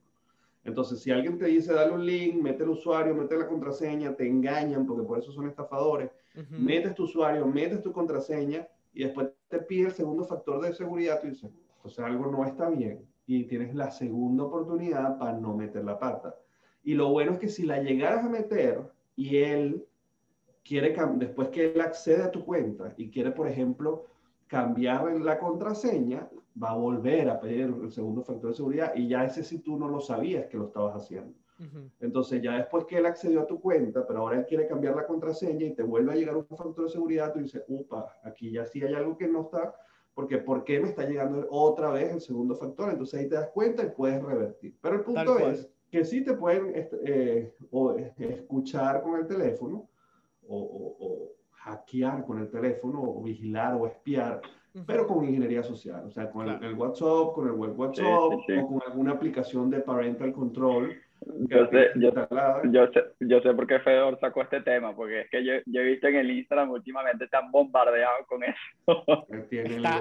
[0.64, 4.26] Entonces, si alguien te dice, dale un link, mete el usuario, mete la contraseña, te
[4.26, 6.10] engañan, porque por eso son estafadores,
[6.52, 11.20] metes tu usuario, metes tu contraseña, y después te pide el segundo factor de seguridad,
[11.22, 11.52] tú dices,
[11.90, 16.36] sea, algo no está bien y tienes la segunda oportunidad para no meter la pata.
[16.84, 18.82] Y lo bueno es que si la llegaras a meter
[19.16, 19.86] y él
[20.64, 24.06] quiere, después que él accede a tu cuenta y quiere, por ejemplo,
[24.48, 26.30] cambiar la contraseña,
[26.62, 29.78] va a volver a pedir el segundo factor de seguridad y ya ese si tú
[29.78, 31.34] no lo sabías que lo estabas haciendo.
[32.00, 35.06] Entonces, ya después que él accedió a tu cuenta, pero ahora él quiere cambiar la
[35.06, 38.66] contraseña y te vuelve a llegar un factor de seguridad, tú dices, upa, aquí ya
[38.66, 39.74] sí hay algo que no está,
[40.14, 42.90] porque ¿por qué me está llegando otra vez el segundo factor?
[42.90, 44.76] Entonces ahí te das cuenta y puedes revertir.
[44.82, 49.88] Pero el punto es que sí te pueden este, eh, o, escuchar con el teléfono
[50.48, 54.42] o, hackear con el teléfono o vigilar o espiar,
[54.86, 58.82] pero con ingeniería social, o sea, con el, WhatsApp, con el web WhatsApp o con
[58.86, 60.92] alguna aplicación de parental control
[61.40, 62.12] yo sé, yo,
[62.72, 65.82] yo, sé, yo sé por qué Fedor sacó este tema, porque es que yo, yo
[65.82, 69.28] he visto en el Instagram últimamente están bombardeados con eso.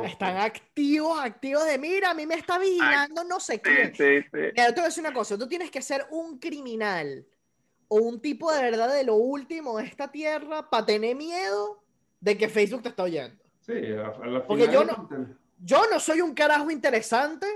[0.05, 3.93] están activos, activos de mira, a mí me está vigilando no sé qué.
[3.95, 7.25] Sí, sí, Mira, te voy a decir una cosa, tú tienes que ser un criminal
[7.89, 11.83] o un tipo de verdad de lo último de esta tierra para tener miedo
[12.21, 13.43] de que Facebook te está oyendo.
[13.61, 15.09] Sí, a, Porque yo no,
[15.59, 17.47] yo no soy un carajo interesante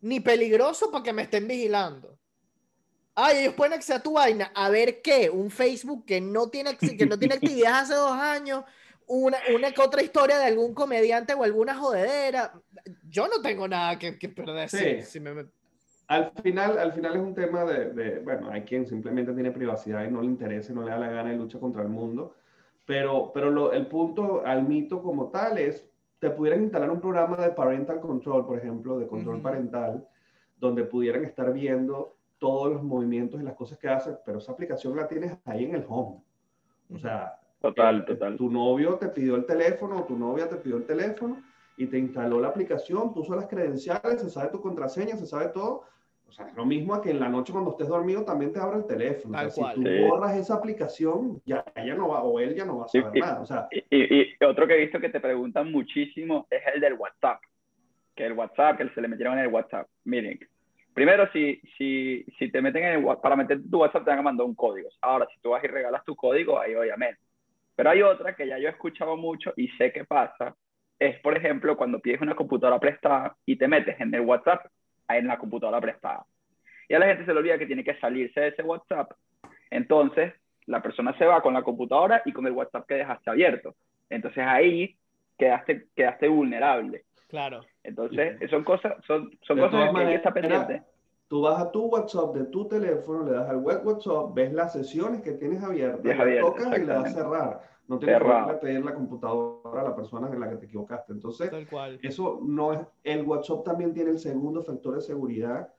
[0.00, 2.13] ni peligroso para que me estén vigilando.
[3.14, 6.76] Ay, ellos pueden acceder a tu vaina a ver qué, un Facebook que no tiene,
[6.76, 8.64] que no tiene actividad hace dos años,
[9.06, 12.52] una, una que otra historia de algún comediante o alguna jodedera.
[13.08, 14.68] Yo no tengo nada que, que perder.
[14.68, 15.20] Sí.
[16.08, 20.04] Al final, al final es un tema de, de, bueno, hay quien simplemente tiene privacidad
[20.04, 22.34] y no le interesa, no le da la gana y lucha contra el mundo.
[22.84, 27.36] Pero, pero lo, el punto al mito como tal es, te pudieran instalar un programa
[27.36, 30.06] de parental control, por ejemplo, de control parental,
[30.56, 32.13] donde pudieran estar viendo
[32.44, 35.76] todos los movimientos y las cosas que hace, pero esa aplicación la tienes ahí en
[35.76, 36.20] el home.
[36.94, 38.36] O sea, total, eh, total.
[38.36, 41.42] Tu novio te pidió el teléfono o tu novia te pidió el teléfono
[41.78, 45.84] y te instaló la aplicación, puso las credenciales, se sabe tu contraseña, se sabe todo.
[46.28, 48.60] O sea, es lo mismo a que en la noche cuando estés dormido también te
[48.60, 49.38] abra el teléfono.
[49.38, 52.76] o sea, si tú borras esa aplicación, ya ella no va, o él ya no
[52.76, 53.40] va a saber nada.
[53.40, 56.92] O sea, y, y, otro que he visto que te preguntan muchísimo es el del
[56.92, 57.40] WhatsApp.
[58.14, 59.88] Que el WhatsApp, que se le metieron en el WhatsApp.
[60.04, 60.38] Miren,
[60.94, 64.22] Primero, si, si, si te meten en el, para meter tu WhatsApp te van a
[64.22, 64.88] mandar un código.
[65.00, 67.20] Ahora, si tú vas y regalas tu código, ahí obviamente.
[67.74, 70.54] Pero hay otra que ya yo he escuchado mucho y sé qué pasa.
[70.98, 74.66] Es, por ejemplo, cuando pides una computadora prestada y te metes en el WhatsApp
[75.08, 76.24] en la computadora prestada.
[76.88, 79.12] Y a la gente se le olvida que tiene que salirse de ese WhatsApp.
[79.70, 80.32] Entonces,
[80.66, 83.74] la persona se va con la computadora y con el WhatsApp que dejaste abierto.
[84.08, 84.96] Entonces ahí
[85.38, 87.04] quedaste, quedaste vulnerable.
[87.28, 87.60] Claro.
[87.82, 90.82] Entonces, son cosas, son, son cosas que hay que estar pendiente.
[91.28, 94.72] Tú vas a tu WhatsApp de tu teléfono, le das al web WhatsApp, ves las
[94.72, 97.74] sesiones que tienes abiertas, tocas y le das cerrar.
[97.86, 101.12] No tienes que pedir la computadora a la persona en la que te equivocaste.
[101.12, 101.50] Entonces,
[102.02, 102.80] eso no es.
[103.02, 105.72] El WhatsApp también tiene el segundo factor de seguridad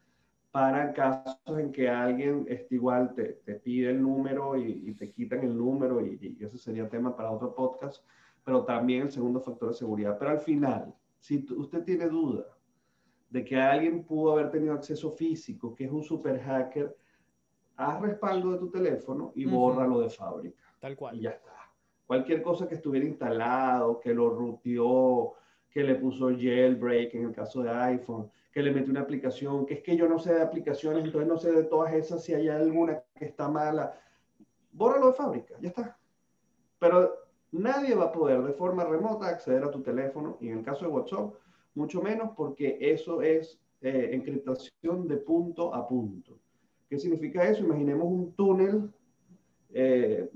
[0.52, 5.44] para casos en que alguien este, igual te, te pide el número y, te quitan
[5.44, 8.06] el número, y, y ese sería tema para otro podcast,
[8.44, 10.18] pero también el segundo factor de seguridad.
[10.18, 10.94] Pero al final,
[11.26, 12.46] si usted tiene duda
[13.32, 16.96] de que alguien pudo haber tenido acceso físico, que es un super hacker,
[17.78, 20.62] haz respaldo de tu teléfono y bórralo de fábrica.
[20.80, 21.16] Tal cual.
[21.18, 21.56] Y ya está.
[22.06, 25.34] Cualquier cosa que estuviera instalado, que lo ruteó,
[25.68, 29.74] que le puso jailbreak en el caso de iPhone, que le metió una aplicación, que
[29.74, 32.50] es que yo no sé de aplicaciones, entonces no sé de todas esas si hay
[32.50, 34.00] alguna que está mala.
[34.72, 35.98] Bórralo de fábrica, ya está.
[36.78, 40.64] Pero Nadie va a poder de forma remota acceder a tu teléfono y en el
[40.64, 41.34] caso de WhatsApp,
[41.76, 46.40] mucho menos porque eso es eh, encriptación de punto a punto.
[46.90, 47.64] ¿Qué significa eso?
[47.64, 48.92] Imaginemos un túnel
[49.74, 50.30] eh,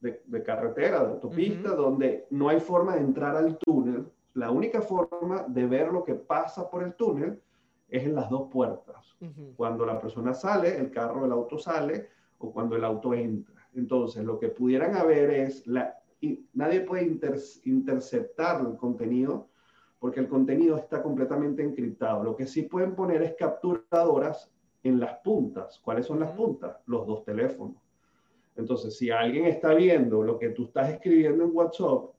[0.00, 4.06] de, carretera, de autopista, donde no hay forma de entrar al túnel.
[4.34, 7.40] La única forma de ver lo que pasa por el túnel
[7.88, 9.16] es en las dos puertas.
[9.56, 13.66] Cuando la persona sale, el carro, el auto sale, o cuando el auto entra.
[13.74, 15.95] Entonces, lo que pudieran haber es la
[16.54, 17.18] nadie puede
[17.64, 19.48] interceptar el contenido
[19.98, 22.22] porque el contenido está completamente encriptado.
[22.22, 24.50] Lo que sí pueden poner es capturadoras
[24.82, 25.80] en las puntas.
[25.82, 26.76] ¿Cuáles son las puntas?
[26.86, 27.76] Los dos teléfonos.
[28.56, 32.10] Entonces, si alguien está viendo lo que tú estás escribiendo en WhatsApp,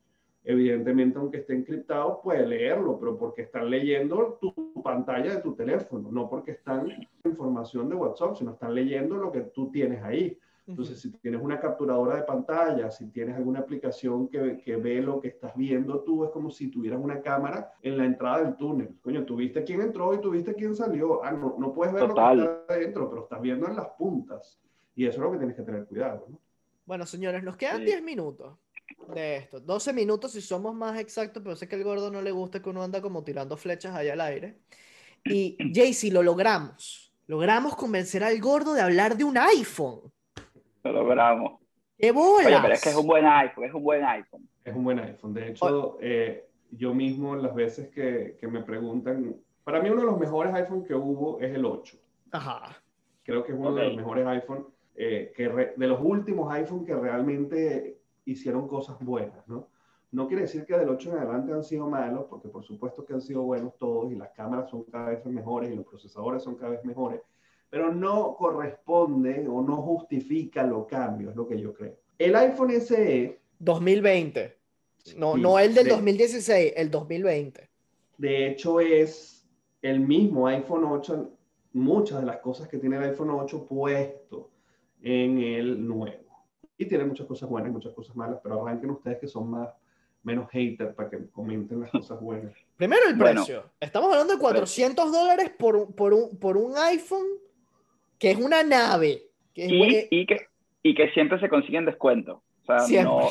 [0.44, 6.10] evidentemente, aunque esté encriptado, puede leerlo, pero porque están leyendo tu pantalla de tu teléfono,
[6.12, 6.90] no porque están
[7.26, 10.38] información de WhatsApp, sino están leyendo lo que tú tienes ahí.
[10.68, 15.22] Entonces, si tienes una capturadora de pantalla, si tienes alguna aplicación que, que, ve lo
[15.22, 18.98] que estás viendo tú, es como si tuvieras una cámara en la entrada del túnel.
[19.02, 21.24] Coño, tuviste quién entró y tuviste quién salió.
[21.24, 24.60] Ah, no, no puedes ver lo que está adentro, pero estás viendo en las puntas.
[24.94, 26.26] Y eso es lo que tienes que tener cuidado.
[26.30, 26.40] ¿no?
[26.86, 28.58] Bueno, señores, nos quedan 10 minutos
[29.14, 29.60] de esto.
[29.60, 32.70] 12 minutos si somos más exactos, pero sé que al gordo no le gusta que
[32.70, 34.58] uno anda como tirando flechas allá al aire.
[35.24, 37.14] Y Jaycee, lo logramos.
[37.28, 40.07] Logramos convencer al gordo de hablar de un iPhone.
[40.92, 41.60] Lo logramos.
[41.98, 44.48] ¡Qué Oye, pero es que es un buen iPhone, es un buen iPhone.
[44.64, 45.34] Es un buen iPhone.
[45.34, 50.08] De hecho, eh, yo mismo las veces que, que, me preguntan, para mí uno de
[50.08, 51.98] los mejores iPhone que hubo es el 8.
[52.32, 52.78] Ajá.
[53.24, 56.96] Creo que es uno de los mejores iPhone, eh, que de los últimos iPhone que
[56.96, 59.68] realmente hicieron cosas buenas, ¿no?
[60.12, 63.14] No quiere decir que del 8 en adelante han sido malos, porque por supuesto que
[63.14, 66.56] han sido buenos todos y las cámaras son cada vez mejores y los procesadores son
[66.56, 67.22] cada vez mejores
[67.70, 71.96] pero no corresponde o no justifica los cambios, es lo que yo creo.
[72.18, 73.40] El iPhone SE...
[73.60, 74.58] 2020.
[75.16, 77.70] No, no el del 2016, el 2020.
[78.18, 79.48] De hecho, es
[79.82, 81.32] el mismo iPhone 8,
[81.74, 84.50] muchas de las cosas que tiene el iPhone 8 puesto
[85.02, 86.46] en el nuevo.
[86.78, 89.70] Y tiene muchas cosas buenas y muchas cosas malas, pero arranquen ustedes que son más
[90.24, 92.54] menos haters para que comenten las cosas buenas.
[92.76, 93.64] Primero el precio.
[93.80, 97.26] Estamos hablando de 400 dólares por, por, un, por un iPhone
[98.20, 99.24] que es una nave.
[99.54, 100.48] y, que,
[100.84, 102.44] y que siempre se consiguen descuento.
[102.68, 103.22] O sea, no,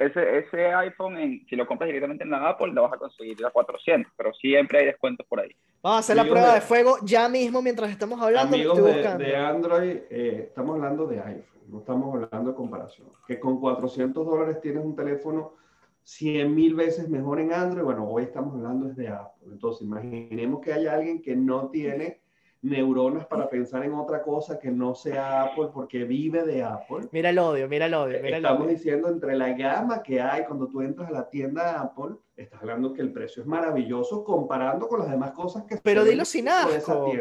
[0.00, 3.44] ese, ese iPhone, en, si lo compras directamente en la Apple, lo vas a conseguir
[3.44, 5.50] a 400, pero siempre hay descuentos por ahí.
[5.82, 8.54] Vamos a hacer la prueba de, fuego ya mismo mientras estamos hablando.
[8.54, 13.08] Amigos de, de, Android, eh, estamos hablando de iPhone, no estamos hablando de comparación.
[13.26, 15.54] Que con 400 dólares tienes un teléfono
[16.02, 17.84] 100 mil veces mejor en Android.
[17.84, 19.48] Bueno, hoy estamos hablando de Apple.
[19.52, 22.20] Entonces, imaginemos que haya alguien que no tiene
[22.62, 27.08] neuronas para pensar en otra cosa que no sea Apple porque vive de Apple.
[27.12, 28.18] Mira el odio, mira el odio.
[28.22, 31.78] Mira Estamos diciendo entre la gama que hay cuando tú entras a la tienda de
[31.78, 36.04] Apple, estás hablando que el precio es maravilloso comparando con las demás cosas que Pero
[36.04, 37.12] dilo sin asco.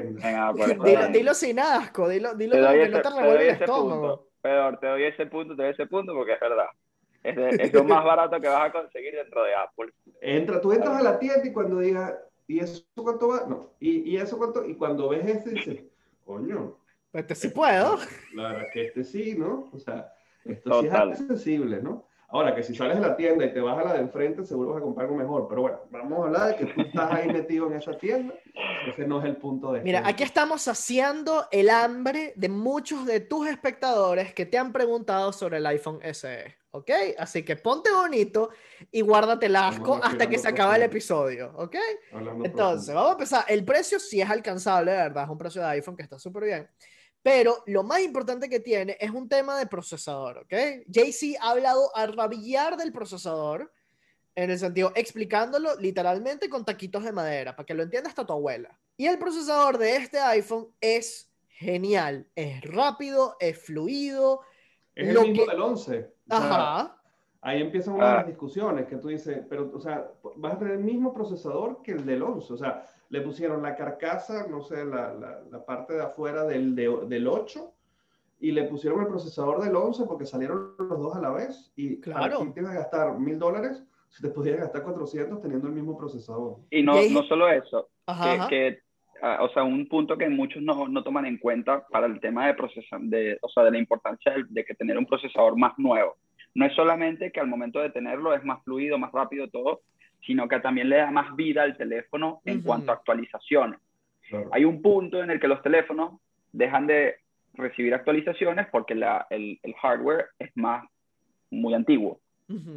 [0.84, 4.28] dilo, dilo, sin asco, dilo, dilo que no te revuelve el estómago.
[4.41, 6.67] Te doy ese punto, te doy ese punto porque es verdad.
[7.24, 9.91] Es, es, lo más barato que vas a conseguir dentro de Apple.
[10.21, 12.13] Entra, tú entras a la tienda y cuando digas,
[12.47, 13.45] ¿y eso cuánto va?
[13.47, 14.65] No, ¿y, y eso cuánto?
[14.65, 15.84] Y cuando ves este, dices,
[16.25, 16.77] coño.
[17.13, 17.97] Este sí puedo.
[18.34, 19.69] La verdad que este sí, ¿no?
[19.71, 22.08] O sea, esto sí es accesible, ¿no?
[22.27, 24.71] Ahora, que si sales de la tienda y te vas a la de enfrente, seguro
[24.71, 25.47] vas a comprar algo mejor.
[25.47, 28.34] Pero bueno, vamos a hablar de que tú estás ahí metido en esa tienda.
[28.88, 29.81] Ese no es el punto de...
[29.81, 35.31] Mira, aquí estamos saciando el hambre de muchos de tus espectadores que te han preguntado
[35.31, 36.55] sobre el iPhone SE.
[36.75, 36.91] ¿Ok?
[37.17, 38.49] Así que ponte bonito
[38.91, 41.53] y guárdate el asco hasta que se acabe el episodio.
[41.55, 41.75] ¿Ok?
[42.43, 43.45] Entonces, vamos a empezar.
[43.47, 45.23] El precio sí es alcanzable, de verdad.
[45.23, 46.69] Es un precio de iPhone que está súper bien.
[47.23, 50.53] Pero lo más importante que tiene es un tema de procesador, ¿ok?
[50.85, 53.73] JC ha hablado a rabillar del procesador,
[54.35, 58.33] en el sentido, explicándolo literalmente con taquitos de madera, para que lo entienda hasta tu
[58.33, 58.77] abuela.
[58.97, 64.41] Y el procesador de este iPhone es genial, es rápido, es fluido.
[64.95, 66.13] Es el mismo del 11.
[66.29, 66.97] Ajá.
[67.41, 68.27] Ahí empiezan una de las ah.
[68.27, 72.03] discusiones que tú dices, pero, o sea, vas a tener el mismo procesador que el
[72.05, 72.53] del 11.
[72.53, 77.27] O sea, le pusieron la carcasa, no sé, la, la, parte de afuera del, del
[77.27, 77.71] 8
[78.39, 81.71] y le pusieron el procesador del 11 porque salieron los dos a la vez.
[81.75, 82.41] Y claro.
[82.41, 86.58] aquí tienes que gastar mil dólares si te pudieras gastar 400 teniendo el mismo procesador.
[86.71, 88.85] Y no, no solo eso, que, que
[89.39, 92.53] o sea, un punto que muchos no, no, toman en cuenta para el tema de
[92.53, 96.17] procesador, de, o sea, de la importancia de, de, que tener un procesador más nuevo.
[96.53, 99.81] No es solamente que al momento de tenerlo es más fluido, más rápido todo,
[100.25, 103.79] sino que también le da más vida al teléfono en cuanto a actualizaciones.
[104.51, 106.19] Hay un punto en el que los teléfonos
[106.51, 107.15] dejan de
[107.53, 110.85] recibir actualizaciones porque la, el, el, hardware es más
[111.51, 112.19] muy antiguo.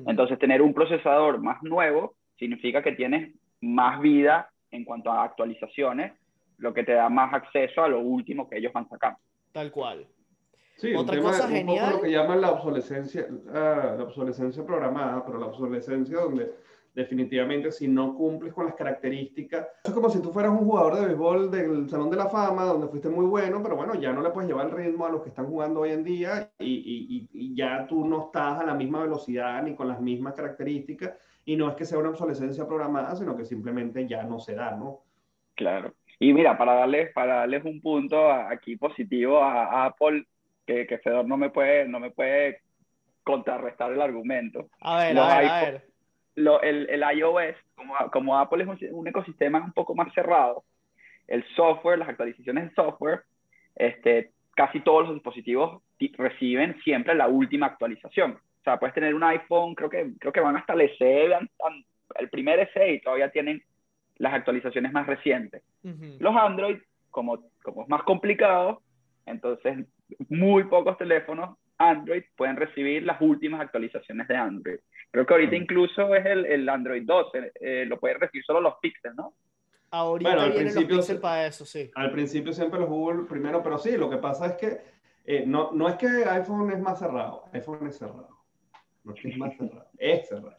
[0.06, 6.12] Entonces, tener un procesador más nuevo significa que tienes más vida en cuanto a actualizaciones,
[6.59, 9.18] lo que te da más acceso a lo último que ellos van sacando.
[9.53, 10.07] Tal cual.
[10.77, 11.94] Sí, Otra cosa genial.
[11.94, 16.53] lo que llaman la obsolescencia, ah, la obsolescencia programada, pero la obsolescencia donde
[16.99, 19.68] definitivamente si no cumples con las características.
[19.85, 22.88] Es como si tú fueras un jugador de béisbol del Salón de la Fama, donde
[22.88, 25.29] fuiste muy bueno, pero bueno, ya no le puedes llevar el ritmo a los que
[25.29, 29.62] están jugando hoy en día y, y, ya tú no estás a la misma velocidad
[29.62, 31.14] ni con las mismas características.
[31.44, 34.73] Y no es que sea una obsolescencia programada, sino que simplemente ya no se da,
[34.73, 35.03] ¿no?
[35.55, 35.94] Claro.
[36.18, 40.24] Y mira, para darles, para darles un punto aquí positivo a, Apple,
[40.66, 42.61] que, que Fedor no me puede, no me puede
[43.22, 44.68] contrarrestar el argumento.
[44.81, 45.88] A ver, a ver, a ver
[46.62, 50.64] el, el, iOS, como, como Apple es un, ecosistema un poco más cerrado,
[51.26, 53.22] el software, las actualizaciones de software,
[53.76, 55.83] este, casi todos los dispositivos
[56.16, 58.33] reciben siempre la última actualización.
[58.33, 61.26] O sea, puedes tener un iPhone, creo que, creo que van hasta el SE,
[62.18, 63.62] el primer SE y todavía tienen
[64.18, 65.62] las actualizaciones más recientes.
[65.83, 66.78] Los Android,
[67.11, 68.83] como, como es más complicado,
[69.26, 69.87] entonces
[70.28, 74.78] muy pocos teléfonos Android pueden recibir las últimas actualizaciones de Android.
[75.11, 78.74] Creo que ahorita incluso es el, el Android 12, eh, lo pueden recibir solo los
[78.83, 79.35] Pixel, ¿no?
[79.90, 81.90] Ahorita bueno, al principio, los Pixel para eso, sí.
[81.94, 84.78] Al principio siempre los Google primero, pero sí, lo que pasa es que
[85.24, 88.28] eh, no, no es que iPhone es más cerrado, iPhone es cerrado.
[89.04, 90.57] No es que es más cerrado, es cerrado.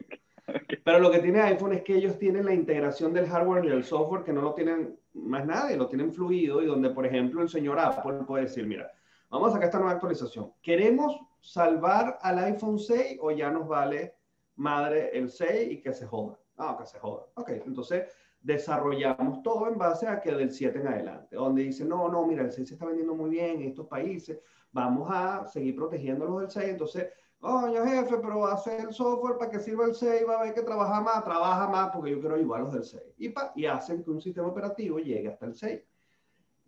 [0.83, 3.83] Pero lo que tiene iPhone es que ellos tienen la integración del hardware y del
[3.83, 7.49] software que no lo tienen más nadie, lo tienen fluido y donde, por ejemplo, el
[7.49, 8.91] señor Apple puede decir, mira,
[9.29, 10.53] vamos a sacar esta nueva actualización.
[10.61, 14.15] ¿Queremos salvar al iPhone 6 o ya nos vale
[14.55, 16.37] madre el 6 y que se joda.
[16.57, 17.25] Ah, que se joda.
[17.35, 22.09] Ok, entonces desarrollamos todo en base a que del 7 en adelante, donde dice, no,
[22.09, 24.39] no, mira, el 6 se está vendiendo muy bien en estos países,
[24.71, 27.07] vamos a seguir protegiendo los del 6, entonces,
[27.41, 30.61] oye jefe, pero hacer el software para que sirva el 6, va a ver que
[30.61, 33.03] trabaja más, trabaja más porque yo quiero ayudar a los del 6.
[33.17, 35.81] Y, pa, y hacen que un sistema operativo llegue hasta el 6.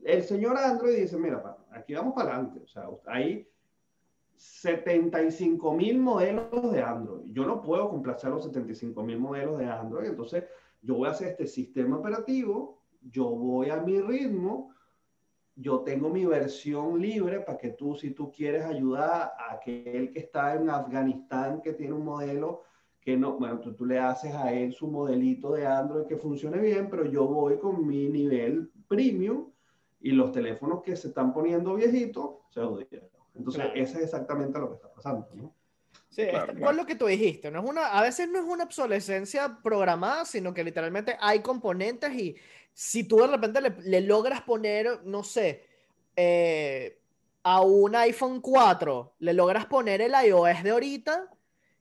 [0.03, 3.47] El señor Android dice, mira, aquí vamos para adelante, o sea, ahí
[4.35, 7.25] 75 mil modelos de Android.
[7.27, 10.45] Yo no puedo complacer los 75 mil modelos de Android, entonces
[10.81, 14.73] yo voy a hacer este sistema operativo, yo voy a mi ritmo,
[15.61, 20.19] yo tengo mi versión libre para que tú, si tú quieres ayudar a aquel que
[20.19, 22.63] está en Afganistán, que tiene un modelo
[22.99, 26.57] que no, bueno, tú, tú, le haces a él su modelito de Android que funcione
[26.59, 29.51] bien, pero yo voy con mi nivel premium
[29.99, 33.03] y los teléfonos que se están poniendo viejitos se odian.
[33.35, 35.53] Entonces, eso es exactamente lo que está pasando, ¿no?
[36.09, 39.59] Sí, es lo que tú dijiste, no es una, a veces no es una obsolescencia
[39.63, 42.35] programada, sino que literalmente hay componentes y
[42.81, 45.67] si tú de repente le, logras poner, no sé,
[46.15, 46.97] eh,
[47.43, 51.29] a un iPhone 4, le logras poner el iOS de ahorita,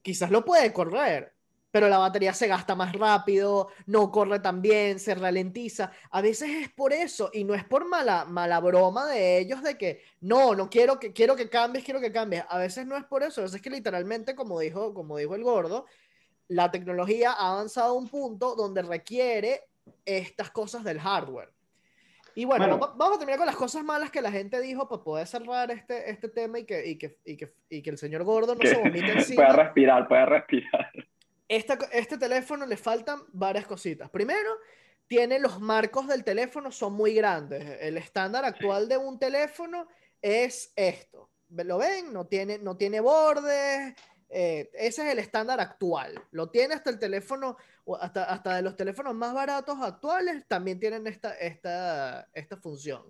[0.03, 1.33] quizás lo puede correr,
[1.71, 5.91] pero la batería se gasta más rápido, no corre tan bien, se ralentiza.
[6.11, 9.79] A veces es por eso y no es por mala, mala broma de ellos de
[9.79, 12.45] que no, no quiero que, quiero que cambies, quiero que cambies.
[12.47, 15.35] A veces no es por eso, a veces es que literalmente, como dijo, como dijo
[15.35, 15.87] el gordo,
[16.49, 19.70] la tecnología ha avanzado a un punto donde requiere
[20.05, 21.53] estas cosas del hardware.
[22.35, 25.27] Y bueno, vamos a terminar con las cosas malas que la gente dijo para poder
[25.27, 28.55] cerrar este, este tema y que, y que, y que, y que el señor gordo
[28.55, 29.47] no se vomite encima.
[29.47, 30.93] Puede respirar, puede respirar
[31.51, 34.09] este teléfono le faltan varias cositas.
[34.09, 34.51] Primero,
[35.09, 37.79] tiene los marcos del teléfono, son muy grandes.
[37.81, 39.89] El estándar actual de un teléfono
[40.23, 41.29] es esto.
[41.49, 42.13] ¿Lo ven?
[42.13, 43.95] No tiene, no tiene bordes.
[44.33, 46.15] Eh, ese es el estándar actual.
[46.31, 47.57] Lo tiene hasta el teléfono,
[48.01, 53.03] hasta, hasta de los teléfonos más baratos actuales, también tienen esta, esta, esta función.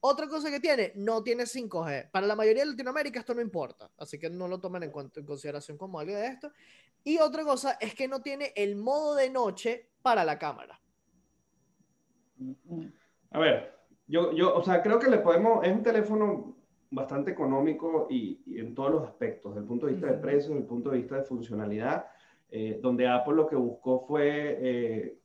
[0.00, 2.10] Otra cosa que tiene, no tiene 5G.
[2.10, 5.26] Para la mayoría de Latinoamérica esto no importa, así que no lo tomen en, en
[5.26, 6.50] consideración como algo de esto.
[7.04, 10.80] Y otra cosa es que no tiene el modo de noche para la cámara.
[13.30, 16.57] A ver, yo, yo, o sea, creo que le podemos, es un teléfono
[16.90, 20.62] bastante económico y, en todos los aspectos, desde el punto de vista de precio, desde
[20.62, 22.06] el punto de vista de funcionalidad,
[22.50, 25.18] eh, donde Apple lo que buscó fue eh,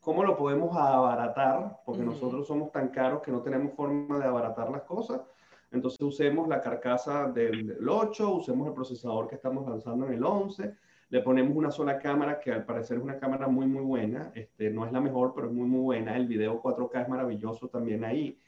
[0.00, 4.70] cómo lo podemos abaratar, porque nosotros somos tan caros que no tenemos forma de abaratar
[4.70, 5.20] las cosas.
[5.70, 10.74] Entonces usemos la carcasa del, 8, usemos el procesador que estamos lanzando en el 11,
[11.08, 14.70] le ponemos una sola cámara que al parecer es una cámara muy muy buena, este,
[14.70, 18.04] no es la mejor, pero es muy muy buena, el video 4K es maravilloso también
[18.04, 18.38] ahí,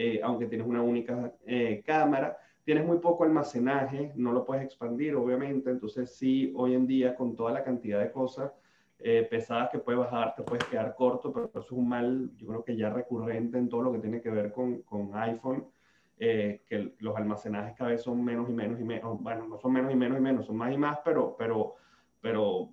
[0.00, 5.16] eh, aunque tienes una única eh, cámara, tienes muy poco almacenaje, no lo puedes expandir
[5.16, 8.52] obviamente, entonces sí, hoy en día con toda la cantidad de cosas
[9.00, 12.46] eh, pesadas que puedes bajar, te puedes quedar corto, pero eso es un mal, yo
[12.46, 15.66] creo que ya recurrente en todo lo que tiene que ver con, con iPhone.
[16.20, 19.72] Eh, que los almacenajes cada vez son menos y menos y menos, bueno, no son
[19.72, 21.76] menos y menos y menos, son más y más, pero, pero,
[22.20, 22.70] pero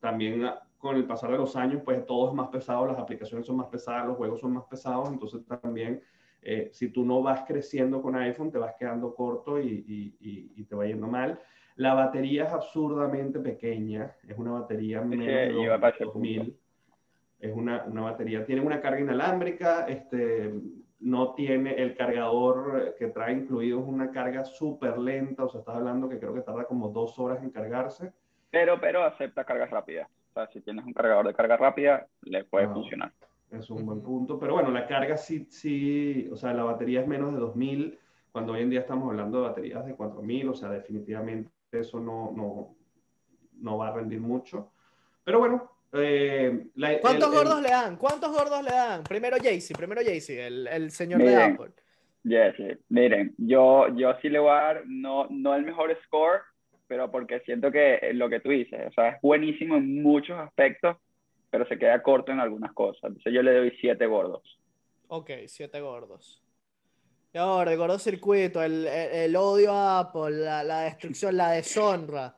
[0.00, 0.48] también
[0.78, 3.66] con el pasar de los años, pues todo es más pesado, las aplicaciones son más
[3.66, 6.02] pesadas, los juegos son más pesados, entonces también
[6.48, 10.62] eh, si tú no vas creciendo con iPhone, te vas quedando corto y, y, y,
[10.62, 11.40] te va yendo mal.
[11.74, 16.56] La batería es absurdamente pequeña, es una batería menos de 2000.
[17.40, 20.54] Es una, una batería, tiene una carga inalámbrica, este,
[21.00, 25.74] no tiene el cargador que trae incluido es una carga súper lenta, o sea, estás
[25.74, 28.12] hablando que creo que tarda como dos horas en cargarse.
[28.52, 30.08] Pero, pero acepta cargas rápidas.
[30.30, 33.12] O sea, si tienes un cargador de carga rápida, le puede ah, funcionar.
[33.50, 34.38] Es un buen punto.
[34.38, 37.98] Pero bueno, la carga sí, sí, o sea, la batería es menos de 2000,
[38.32, 42.32] cuando hoy en día estamos hablando de baterías de 4000, o sea, definitivamente eso no,
[42.36, 42.74] no,
[43.60, 44.70] no va a rendir mucho.
[45.24, 46.66] Pero bueno, eh,
[47.00, 47.96] ¿Cuántos gordos le dan?
[47.96, 49.04] ¿Cuántos gordos le dan?
[49.04, 51.70] Primero Jaycee, primero Jaycee, el, el señor de Apple.
[52.26, 56.40] Jesse, miren, yo, yo sí le voy a dar, no, no el mejor score,
[56.88, 60.96] pero porque siento que lo que tú dices, o sea, es buenísimo en muchos aspectos,
[61.56, 63.04] pero se queda corto en algunas cosas.
[63.04, 64.58] Entonces yo le doy siete gordos.
[65.08, 66.44] Ok, siete gordos.
[67.32, 72.36] Y ahora, el gordo circuito, el, el, odio a Apple, la, la destrucción, la deshonra.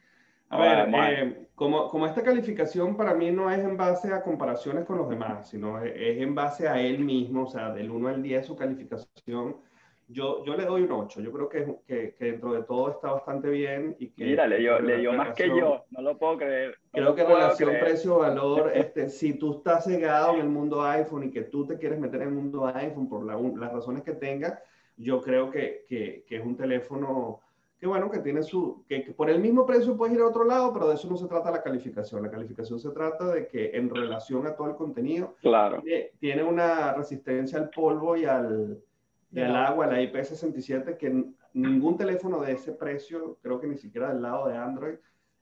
[0.50, 4.84] A ver, eh, como, como, esta calificación para mí no es en base a comparaciones
[4.84, 8.22] con los demás, sino es, en base a él mismo, o sea, del 1 al
[8.22, 9.56] 10 su calificación,
[10.12, 11.20] yo, yo le doy un 8.
[11.20, 13.96] Yo creo que, que, que dentro de todo está bastante bien.
[13.98, 16.76] Y que, Mira, le dio, le dio más que yo, no lo puedo creer.
[16.92, 21.42] creo que relación precio-valor, este, si tú estás cegado en el mundo iPhone y que
[21.42, 24.58] tú te quieres meter en el mundo iPhone por las razones que tengas,
[24.96, 27.40] yo creo que, que es un teléfono
[27.80, 30.70] que bueno, que tiene su, que, por el mismo precio puedes ir a otro lado,
[30.70, 32.22] pero de eso no se trata la calificación.
[32.22, 35.82] La calificación se trata de que en relación a todo el contenido, claro.
[36.18, 38.82] tiene, una resistencia al polvo y al,
[39.32, 41.24] y al agua, la IP67, que
[41.54, 44.96] ningún teléfono de ese precio, creo que ni siquiera del lado de Android,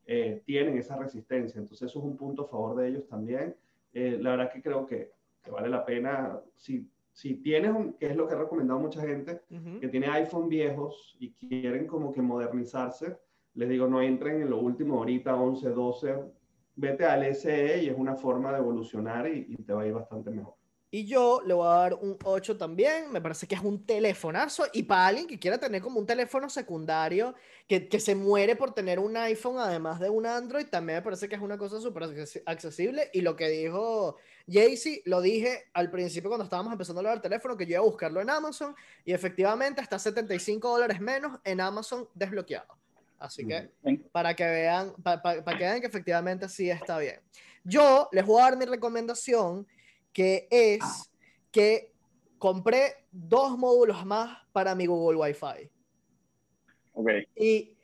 [0.06, 1.58] eh, tienen esa resistencia.
[1.58, 3.56] Entonces eso es un punto a favor de ellos también.
[3.92, 5.12] Eh, la verdad que creo que,
[5.42, 9.00] que vale la pena, si si tienes, un, que es lo que ha recomendado mucha
[9.00, 9.42] gente,
[9.80, 13.18] que tiene iPhone viejos y quieren como que modernizarse,
[13.54, 16.14] les digo, no entren en lo último ahorita, 11, 12,
[16.76, 20.30] vete al SE y es una forma de evolucionar y, te va a ir bastante
[20.30, 20.54] mejor.
[20.90, 23.12] Y yo le voy a dar un 8 también.
[23.12, 24.64] Me parece que es un telefonazo.
[24.72, 27.34] Y para alguien que quiera tener como un teléfono secundario,
[27.66, 31.28] que, que se muere por tener un iPhone además de un Android, también me parece
[31.28, 32.04] que es una cosa súper
[32.46, 33.10] accesible.
[33.12, 34.16] Y lo que dijo
[34.46, 37.80] Jaycee, lo dije al principio cuando estábamos empezando a hablar del teléfono, que yo iba
[37.80, 38.74] a buscarlo en Amazon.
[39.04, 42.78] Y efectivamente está 75 dólares menos en Amazon desbloqueado.
[43.18, 43.68] Así que
[44.10, 47.20] para que vean, para, para que vean que efectivamente sí está bien.
[47.62, 49.66] Yo les voy a dar mi recomendación
[50.12, 50.80] que es
[51.50, 51.94] que
[52.38, 55.70] compré dos módulos más para mi Google Wi-Fi.
[56.92, 57.28] Okay.
[57.36, 57.76] Y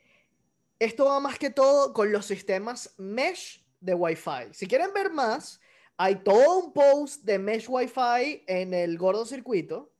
[0.79, 4.53] esto va más que todo con los sistemas mesh de Wi-Fi.
[4.53, 5.59] Si quieren ver más,
[5.97, 9.93] hay todo un post de mesh Wi-Fi en el gordo circuito,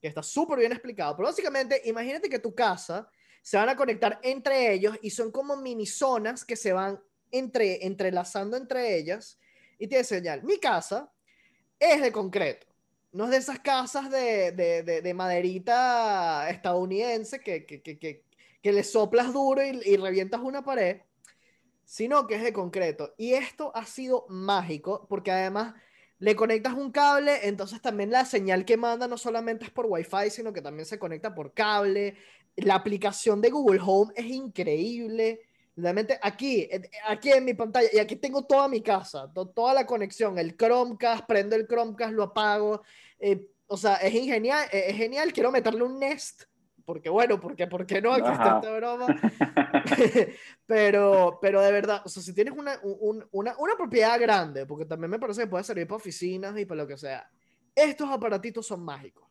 [0.00, 1.16] que está súper bien explicado.
[1.16, 3.10] Pero básicamente, imagínate que tu casa
[3.42, 7.00] se van a conectar entre ellos y son como mini zonas que se van
[7.30, 9.38] entre, entrelazando entre ellas.
[9.78, 10.42] Y tiene señal.
[10.42, 11.12] Mi casa
[11.78, 12.66] es de concreto.
[13.12, 18.84] No es de esas casas de, de, de, maderita estadounidense que, que, que, que, le
[18.84, 21.00] soplas duro y, y revientas una pared,
[21.84, 23.14] sino que es de concreto.
[23.16, 25.74] Y esto ha sido mágico porque además
[26.18, 30.30] le conectas un cable, entonces también la señal que manda no solamente es por Wi-Fi,
[30.30, 32.16] sino que también se conecta por cable.
[32.56, 35.47] La aplicación de Google Home es increíble.
[35.80, 36.68] Realmente aquí,
[37.06, 41.24] aquí en mi pantalla, y aquí tengo toda mi casa, toda la conexión, el Chromecast,
[41.24, 42.82] prendo el Chromecast, lo apago.
[43.20, 46.44] Eh, o sea, es genial, eh, es genial, quiero meterle un Nest,
[46.84, 48.12] porque bueno, porque, ¿por qué no?
[48.12, 49.06] Aquí está esta broma.
[50.66, 52.80] pero, pero de verdad, o sea, si tienes una,
[53.30, 56.82] una, una propiedad grande, porque también me parece que puede servir para oficinas y para
[56.82, 57.30] lo que sea,
[57.72, 59.27] estos aparatitos son mágicos.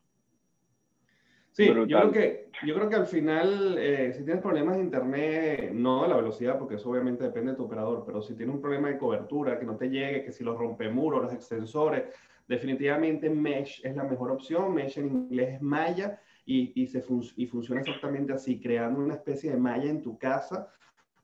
[1.58, 5.72] Sí, yo creo, que, yo creo que al final, eh, si tienes problemas de internet,
[5.72, 8.60] no de la velocidad, porque eso obviamente depende de tu operador, pero si tienes un
[8.60, 12.14] problema de cobertura, que no te llegue, que si los rompemuros, los extensores,
[12.46, 14.72] definitivamente Mesh es la mejor opción.
[14.72, 17.02] Mesh en inglés es malla y, y, se
[17.34, 20.72] y funciona exactamente así, creando una especie de malla en tu casa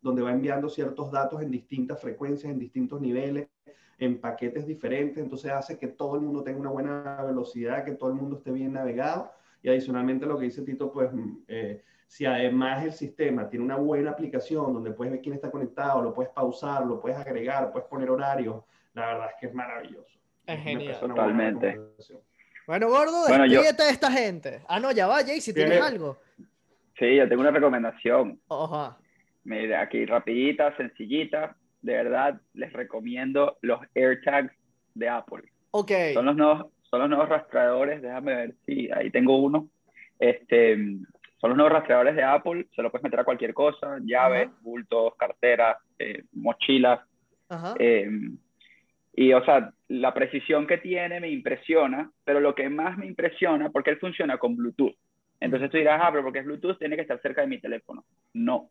[0.03, 3.47] donde va enviando ciertos datos en distintas frecuencias, en distintos niveles,
[4.01, 8.11] en paquetes diferentes, entonces hace que todo el mundo tenga una buena velocidad, que todo
[8.11, 9.31] el mundo esté bien navegado
[9.65, 13.77] y adicionalmente lo que dice Tito, pues mm, eh, si además el sistema tiene una
[13.77, 17.89] buena aplicación donde puedes ver quién está conectado, lo puedes pausar, lo puedes agregar, puedes
[17.89, 18.63] poner horarios,
[18.93, 20.19] la verdad es que es maravilloso.
[20.47, 21.01] Es genial.
[21.01, 21.81] Totalmente.
[22.67, 24.61] Bueno, gordo, bueno, despídete de esta gente.
[24.69, 26.19] Ah, no, ya va, Jay, si tienes algo.
[26.99, 28.39] Sí, yo tengo una recomendación.
[28.49, 28.95] Ojo.
[29.45, 31.57] Mira, aquí rapidita, sencillita.
[31.81, 34.53] De verdad, les recomiendo los AirTags
[34.93, 35.45] de Apple.
[35.71, 35.91] Ok.
[36.13, 39.69] Son los nuevos son los nuevos rastreadores, déjame ver si ahí tengo uno.
[40.19, 40.77] Este,
[41.41, 45.15] son los nuevos rastreadores de Apple, se lo puedes meter a cualquier cosa, llaves, bultos,
[45.17, 47.01] carteras, eh, mochilas.
[47.79, 48.09] Eh,
[49.17, 53.71] y, o sea, la precisión que tiene me impresiona, pero lo que más me impresiona,
[53.71, 54.97] porque él funciona con Bluetooth.
[55.41, 58.05] Entonces tú dirás, ah, pero porque es Bluetooth, tiene que estar cerca de mi teléfono.
[58.33, 58.71] No.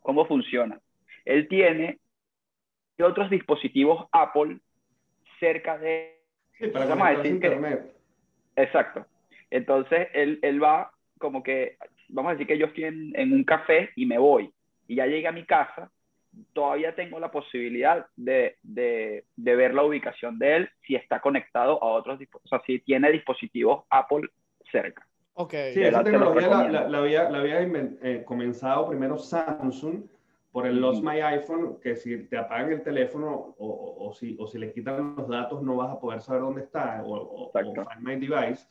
[0.00, 0.80] ¿Cómo funciona?
[1.24, 1.98] Él tiene
[3.02, 4.58] otros dispositivos Apple
[5.38, 6.19] cerca de
[6.60, 7.92] Sí, para vamos internet.
[8.54, 9.06] exacto.
[9.50, 11.76] Entonces, él, él, va como que,
[12.08, 14.52] vamos a decir que yo estoy en, un café y me voy,
[14.86, 15.90] y ya llegué a mi casa,
[16.52, 21.82] todavía tengo la posibilidad de, de, de ver la ubicación de él si está conectado
[21.82, 24.28] a otros dispositivos, o sea, si tiene dispositivos Apple
[24.70, 25.06] cerca.
[25.34, 25.54] Ok.
[25.72, 30.02] Sí, esa tecnología la, la, había, la había eh, comenzado primero Samsung,
[30.52, 34.46] por el Lost My iPhone, que si te apagan el teléfono o, o, si, o
[34.46, 38.16] si le quitan los datos no vas a poder saber dónde está, o, Find My
[38.16, 38.66] Device.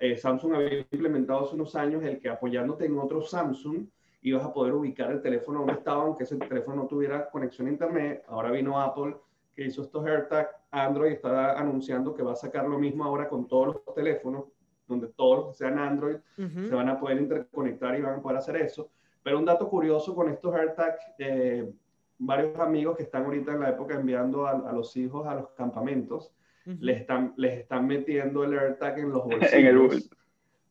[0.00, 3.86] Eh, Samsung había implementado hace unos años el que apoyándote en otro Samsung
[4.22, 7.70] ibas a poder ubicar el teléfono donde estaba, aunque ese teléfono no tuviera conexión a
[7.70, 8.24] Internet.
[8.28, 9.16] Ahora vino Apple,
[9.54, 10.48] que hizo estos AirTag.
[10.70, 14.44] Android está anunciando que va a sacar lo mismo ahora con todos los teléfonos,
[14.86, 18.38] donde todos los que sean Android se van a poder interconectar y van a poder
[18.38, 18.90] hacer eso.
[19.22, 21.70] Pero un dato curioso con estos AirTag, eh,
[22.18, 26.32] varios amigos que están ahorita en la época enviando a, los hijos a los campamentos,
[26.64, 29.52] les, están, les están metiendo el AirTag en los bolsillos.
[29.52, 29.78] en el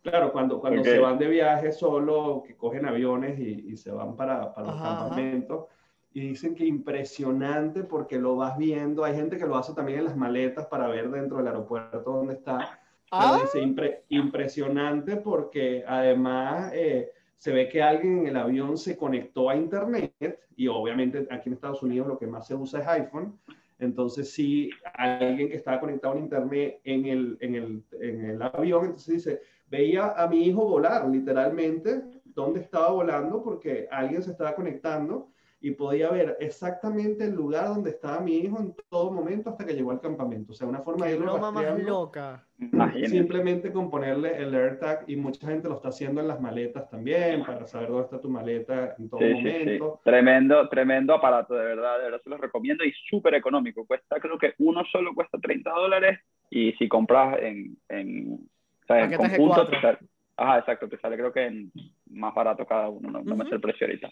[0.03, 4.51] Claro, cuando, cuando se van de viaje solo, que cogen aviones y, se van para,
[4.53, 5.65] para los campamentos.
[6.13, 9.05] Y dicen que impresionante porque lo vas viendo.
[9.05, 12.33] Hay gente que lo hace también en las maletas para ver dentro del aeropuerto dónde
[12.33, 12.79] está.
[13.11, 13.41] Ah.
[13.41, 17.11] dice impresionante porque además eh,
[17.41, 20.13] se ve que alguien en el avión se conectó a Internet
[20.55, 23.39] y obviamente aquí en Estados Unidos lo que más se usa es iPhone.
[23.79, 28.85] Entonces, si alguien que estaba conectado a Internet en el, en el, en el avión,
[28.85, 34.53] entonces dice, veía a mi hijo volar literalmente, dónde estaba volando porque alguien se estaba
[34.53, 35.31] conectando
[35.63, 39.73] y podía ver exactamente el lugar donde estaba mi hijo en todo momento hasta que
[39.73, 40.53] llegó al campamento.
[40.53, 42.43] O sea, una forma de irlo más loca.
[43.05, 47.45] Simplemente con ponerle el AirTag y mucha gente lo está haciendo en las maletas también
[47.45, 50.01] para saber dónde está tu maleta en todo momento.
[50.03, 53.85] Tremendo, tremendo aparato, de verdad, de verdad se los recomiendo y súper económico.
[53.85, 58.33] Cuesta, creo que uno solo cuesta 30 dólares y si compras en, en,
[58.83, 59.99] o sea, en conjunto, te sale,
[60.37, 61.71] ajá, exacto, te sale creo que en
[62.09, 64.09] más barato cada uno, no, no me sé el precio ahorita.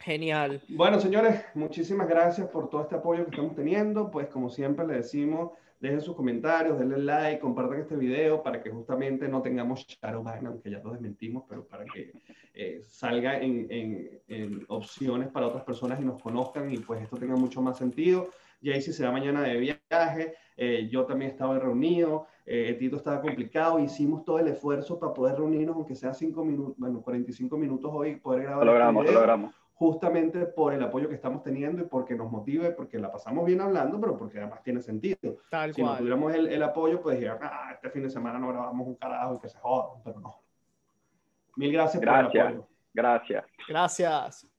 [0.00, 0.60] Genial.
[0.68, 4.10] Bueno, señores, muchísimas gracias por todo este apoyo que estamos teniendo.
[4.10, 8.70] Pues como siempre le decimos, dejen sus comentarios, denle like, compartan este video para que
[8.70, 12.12] justamente no tengamos Shadowban, aunque ya lo desmentimos, pero para que
[12.54, 17.16] eh, salga en, en, en, opciones para otras personas y nos conozcan y pues esto
[17.16, 18.30] tenga mucho más sentido.
[18.62, 23.78] Jaycee se va mañana de viaje, eh, yo también estaba reunido, eh, Tito estaba complicado,
[23.78, 28.16] hicimos todo el esfuerzo para poder reunirnos, aunque sea 5 minutos, bueno, 45 minutos hoy,
[28.16, 28.64] poder grabar.
[28.64, 32.30] Lo logramos, este lo logramos justamente por el apoyo que estamos teniendo y porque nos
[32.30, 35.36] motive, porque la pasamos bien hablando, pero porque además tiene sentido.
[35.50, 38.48] Tal si no tuviéramos el, el, apoyo, pues diría, ah, este fin de semana no
[38.48, 40.40] grabamos un carajo y que se jodan, pero no.
[41.56, 42.68] Mil gracias, gracias por el apoyo.
[42.94, 43.44] Gracias.
[43.68, 44.50] Gracias.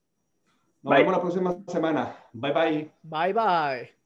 [0.84, 2.16] Nos vemos la próxima semana.
[2.32, 2.92] Bye bye.
[3.02, 3.97] Bye bye.